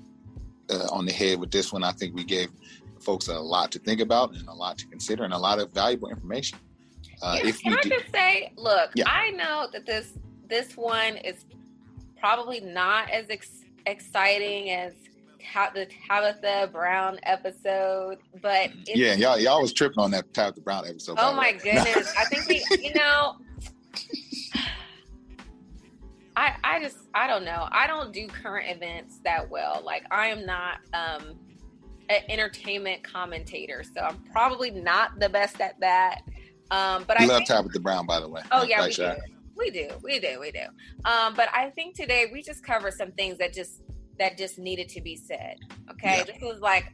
uh, 0.71 0.89
on 0.91 1.07
the 1.07 1.13
head 1.13 1.39
with 1.39 1.51
this 1.51 1.73
one 1.73 1.83
i 1.83 1.93
think 1.93 2.15
we 2.15 2.25
gave 2.25 2.49
folks 3.01 3.29
a 3.29 3.39
lot 3.39 3.71
to 3.71 3.79
think 3.79 4.01
about 4.01 4.35
and 4.35 4.47
a 4.49 4.53
lot 4.53 4.79
to 4.79 4.87
consider 4.87 5.25
and 5.25 5.33
a 5.33 5.39
lot 5.39 5.59
of 5.59 5.71
valuable 5.73 6.09
information 6.09 6.59
uh, 7.23 7.39
if 7.43 7.61
can 7.63 7.73
I 7.73 7.81
do, 7.81 7.89
just 7.91 8.13
say, 8.13 8.53
look, 8.57 8.91
yeah. 8.95 9.05
I 9.07 9.31
know 9.31 9.69
that 9.73 9.87
this 9.87 10.13
this 10.49 10.77
one 10.77 11.17
is 11.17 11.45
probably 12.19 12.61
not 12.61 13.11
as 13.11 13.27
ex- 13.31 13.65
exciting 13.87 14.71
as 14.71 14.93
ta- 15.53 15.71
the 15.75 15.87
Tabitha 15.87 16.71
Brown 16.73 17.19
episode, 17.23 18.19
but 18.43 18.71
yeah, 18.87 19.15
y'all 19.15 19.39
y'all 19.39 19.63
was 19.63 19.73
tripping 19.73 20.01
on 20.01 20.11
that 20.11 20.33
Tabitha 20.35 20.61
Brown 20.61 20.87
episode. 20.87 21.17
Oh 21.19 21.35
my 21.35 21.53
goodness! 21.65 22.13
I 22.19 22.25
think 22.27 22.47
we, 22.47 22.65
you 22.83 22.95
know. 22.95 23.37
I, 26.37 26.55
I 26.65 26.83
just 26.83 26.97
I 27.15 27.27
don't 27.27 27.45
know. 27.45 27.69
I 27.71 27.87
don't 27.87 28.13
do 28.13 28.27
current 28.27 28.71
events 28.71 29.21
that 29.25 29.49
well. 29.49 29.83
Like 29.85 30.05
I 30.11 30.27
am 30.27 30.45
not 30.45 30.79
um 30.93 31.39
an 32.09 32.23
entertainment 32.29 33.03
commentator, 33.03 33.83
so 33.83 34.03
I'm 34.03 34.19
probably 34.33 34.71
not 34.71 35.19
the 35.21 35.29
best 35.29 35.61
at 35.61 35.79
that. 35.81 36.21
Um, 36.71 37.05
but 37.07 37.21
I 37.21 37.27
love 37.27 37.39
think, 37.39 37.49
Tabitha 37.49 37.81
Brown, 37.81 38.07
by 38.07 38.21
the 38.21 38.29
way. 38.29 38.43
Oh 38.51 38.65
yeah, 38.65 38.85
we 38.85 38.93
do. 38.93 39.13
we 39.57 39.71
do, 39.71 39.89
we 40.03 40.19
do, 40.19 40.41
we 40.41 40.51
do. 40.51 40.65
Um, 41.05 41.35
but 41.35 41.49
I 41.53 41.71
think 41.71 41.95
today 41.95 42.27
we 42.33 42.43
just 42.43 42.65
covered 42.65 42.95
some 42.95 43.13
things 43.13 43.39
that 43.39 43.53
just 43.53 43.83
that 44.19 44.37
just 44.37 44.59
needed 44.59 44.89
to 44.91 45.01
be 45.01 45.17
said. 45.17 45.59
Okay, 45.91 46.19
yeah. 46.19 46.25
this 46.25 46.43
was 46.43 46.61
like 46.61 46.93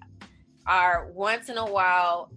our 0.66 1.10
once 1.14 1.48
in 1.48 1.56
a 1.56 1.66
while 1.66 2.30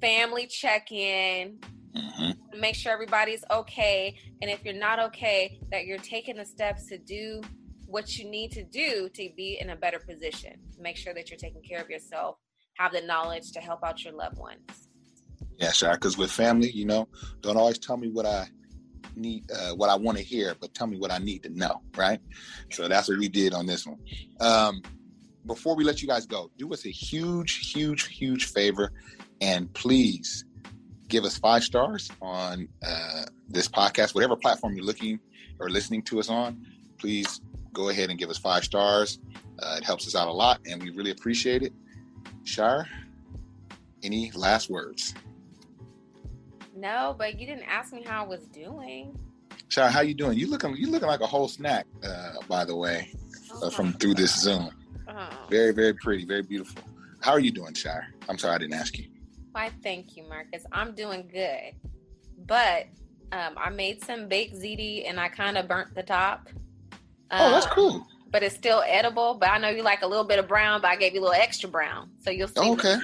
family 0.00 0.46
check 0.46 0.92
in. 0.92 1.58
Mm-hmm. 1.96 2.60
Make 2.60 2.74
sure 2.74 2.92
everybody's 2.92 3.44
okay, 3.50 4.18
and 4.42 4.50
if 4.50 4.64
you're 4.64 4.74
not 4.74 4.98
okay, 4.98 5.60
that 5.70 5.86
you're 5.86 5.98
taking 5.98 6.36
the 6.36 6.44
steps 6.44 6.86
to 6.86 6.98
do 6.98 7.40
what 7.86 8.18
you 8.18 8.28
need 8.28 8.50
to 8.52 8.64
do 8.64 9.08
to 9.14 9.28
be 9.36 9.58
in 9.60 9.70
a 9.70 9.76
better 9.76 9.98
position. 9.98 10.52
Make 10.78 10.96
sure 10.96 11.14
that 11.14 11.30
you're 11.30 11.38
taking 11.38 11.62
care 11.62 11.80
of 11.80 11.88
yourself, 11.88 12.36
have 12.74 12.92
the 12.92 13.00
knowledge 13.00 13.52
to 13.52 13.60
help 13.60 13.84
out 13.84 14.04
your 14.04 14.12
loved 14.12 14.38
ones. 14.38 14.88
Yeah, 15.58 15.72
sure. 15.72 15.92
Because 15.92 16.18
with 16.18 16.30
family, 16.30 16.70
you 16.70 16.84
know, 16.84 17.08
don't 17.40 17.56
always 17.56 17.78
tell 17.78 17.96
me 17.96 18.08
what 18.08 18.26
I 18.26 18.48
need, 19.14 19.50
uh, 19.50 19.74
what 19.74 19.88
I 19.88 19.94
want 19.94 20.18
to 20.18 20.24
hear, 20.24 20.54
but 20.60 20.74
tell 20.74 20.86
me 20.86 20.98
what 20.98 21.10
I 21.10 21.18
need 21.18 21.42
to 21.44 21.48
know, 21.48 21.80
right? 21.96 22.20
So 22.70 22.88
that's 22.88 23.08
what 23.08 23.18
we 23.18 23.28
did 23.28 23.54
on 23.54 23.66
this 23.66 23.86
one. 23.86 23.98
Um, 24.40 24.82
before 25.46 25.76
we 25.76 25.84
let 25.84 26.02
you 26.02 26.08
guys 26.08 26.26
go, 26.26 26.50
do 26.58 26.72
us 26.72 26.84
a 26.86 26.90
huge, 26.90 27.72
huge, 27.72 28.08
huge 28.08 28.46
favor, 28.46 28.92
and 29.40 29.72
please 29.72 30.44
give 31.08 31.24
us 31.24 31.38
five 31.38 31.62
stars 31.62 32.10
on 32.20 32.68
uh, 32.86 33.24
this 33.48 33.68
podcast, 33.68 34.14
whatever 34.14 34.36
platform 34.36 34.74
you're 34.74 34.84
looking 34.84 35.20
or 35.58 35.70
listening 35.70 36.02
to 36.02 36.20
us 36.20 36.28
on. 36.28 36.66
Please 36.98 37.40
go 37.72 37.88
ahead 37.88 38.10
and 38.10 38.18
give 38.18 38.30
us 38.30 38.38
five 38.38 38.64
stars. 38.64 39.18
Uh, 39.58 39.76
it 39.78 39.84
helps 39.84 40.06
us 40.06 40.14
out 40.14 40.28
a 40.28 40.32
lot, 40.32 40.60
and 40.66 40.82
we 40.82 40.90
really 40.90 41.10
appreciate 41.10 41.62
it. 41.62 41.72
Shira, 42.44 42.86
any 44.02 44.30
last 44.32 44.68
words? 44.70 45.14
No, 46.74 47.14
but 47.16 47.38
you 47.38 47.46
didn't 47.46 47.64
ask 47.64 47.92
me 47.92 48.02
how 48.02 48.24
I 48.24 48.26
was 48.26 48.46
doing. 48.48 49.18
Shira, 49.68 49.90
how 49.90 50.00
you 50.00 50.14
doing? 50.14 50.38
You 50.38 50.48
looking 50.50 50.76
you 50.76 50.90
looking 50.90 51.08
like 51.08 51.20
a 51.20 51.26
whole 51.26 51.48
snack, 51.48 51.86
uh, 52.04 52.34
by 52.48 52.64
the 52.64 52.76
way, 52.76 53.10
uh, 53.62 53.70
from 53.70 53.94
through 53.94 54.14
this 54.14 54.38
Zoom. 54.38 54.70
Oh. 55.08 55.28
Very, 55.50 55.72
very 55.72 55.94
pretty, 55.94 56.24
very 56.24 56.42
beautiful. 56.42 56.82
How 57.20 57.32
are 57.32 57.40
you 57.40 57.50
doing, 57.50 57.74
Shira? 57.74 58.06
I'm 58.28 58.38
sorry 58.38 58.56
I 58.56 58.58
didn't 58.58 58.74
ask 58.74 58.98
you. 58.98 59.06
Why, 59.56 59.70
thank 59.82 60.18
you, 60.18 60.24
Marcus. 60.28 60.66
I'm 60.70 60.94
doing 60.94 61.30
good, 61.32 61.72
but 62.46 62.88
um, 63.32 63.54
I 63.56 63.70
made 63.70 64.04
some 64.04 64.28
baked 64.28 64.54
ziti 64.54 65.08
and 65.08 65.18
I 65.18 65.30
kind 65.30 65.56
of 65.56 65.66
burnt 65.66 65.94
the 65.94 66.02
top. 66.02 66.50
oh, 67.30 67.52
that's 67.52 67.64
um, 67.64 67.72
cool. 67.72 68.06
But 68.30 68.42
it's 68.42 68.54
still 68.54 68.84
edible. 68.86 69.32
But 69.32 69.48
I 69.48 69.56
know 69.56 69.70
you 69.70 69.82
like 69.82 70.02
a 70.02 70.06
little 70.06 70.26
bit 70.26 70.38
of 70.38 70.46
brown, 70.46 70.82
but 70.82 70.88
I 70.88 70.96
gave 70.96 71.14
you 71.14 71.20
a 71.20 71.22
little 71.22 71.40
extra 71.40 71.70
brown, 71.70 72.10
so 72.18 72.30
you'll 72.30 72.48
see. 72.48 72.60
Okay. 72.60 72.96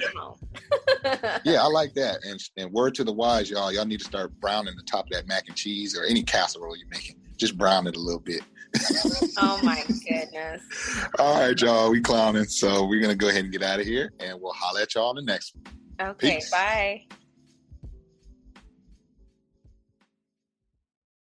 yeah, 1.43 1.63
I 1.63 1.65
like 1.65 1.95
that. 1.95 2.19
And 2.23 2.39
and 2.55 2.71
word 2.71 2.93
to 2.95 3.03
the 3.03 3.11
wise, 3.11 3.49
y'all. 3.49 3.71
Y'all 3.71 3.85
need 3.85 4.01
to 4.01 4.05
start 4.05 4.39
browning 4.39 4.75
the 4.77 4.83
top 4.83 5.05
of 5.05 5.11
that 5.13 5.27
mac 5.27 5.47
and 5.47 5.57
cheese 5.57 5.97
or 5.97 6.03
any 6.03 6.21
casserole 6.21 6.77
you're 6.77 6.87
making. 6.89 7.15
Just 7.35 7.57
brown 7.57 7.87
it 7.87 7.95
a 7.95 7.99
little 7.99 8.21
bit. 8.21 8.41
oh 9.37 9.59
my 9.63 9.83
goodness. 10.07 10.61
All 11.17 11.47
right, 11.47 11.59
y'all. 11.59 11.89
We 11.89 11.99
clowning. 11.99 12.43
So 12.43 12.85
we're 12.85 13.01
gonna 13.01 13.15
go 13.15 13.29
ahead 13.29 13.43
and 13.43 13.51
get 13.51 13.63
out 13.63 13.79
of 13.79 13.87
here 13.87 14.13
and 14.19 14.39
we'll 14.39 14.53
holler 14.53 14.81
at 14.81 14.93
y'all 14.93 15.09
on 15.09 15.15
the 15.15 15.23
next 15.23 15.55
one. 15.55 15.82
Okay, 16.11 16.35
Peace. 16.35 16.51
bye. 16.51 17.03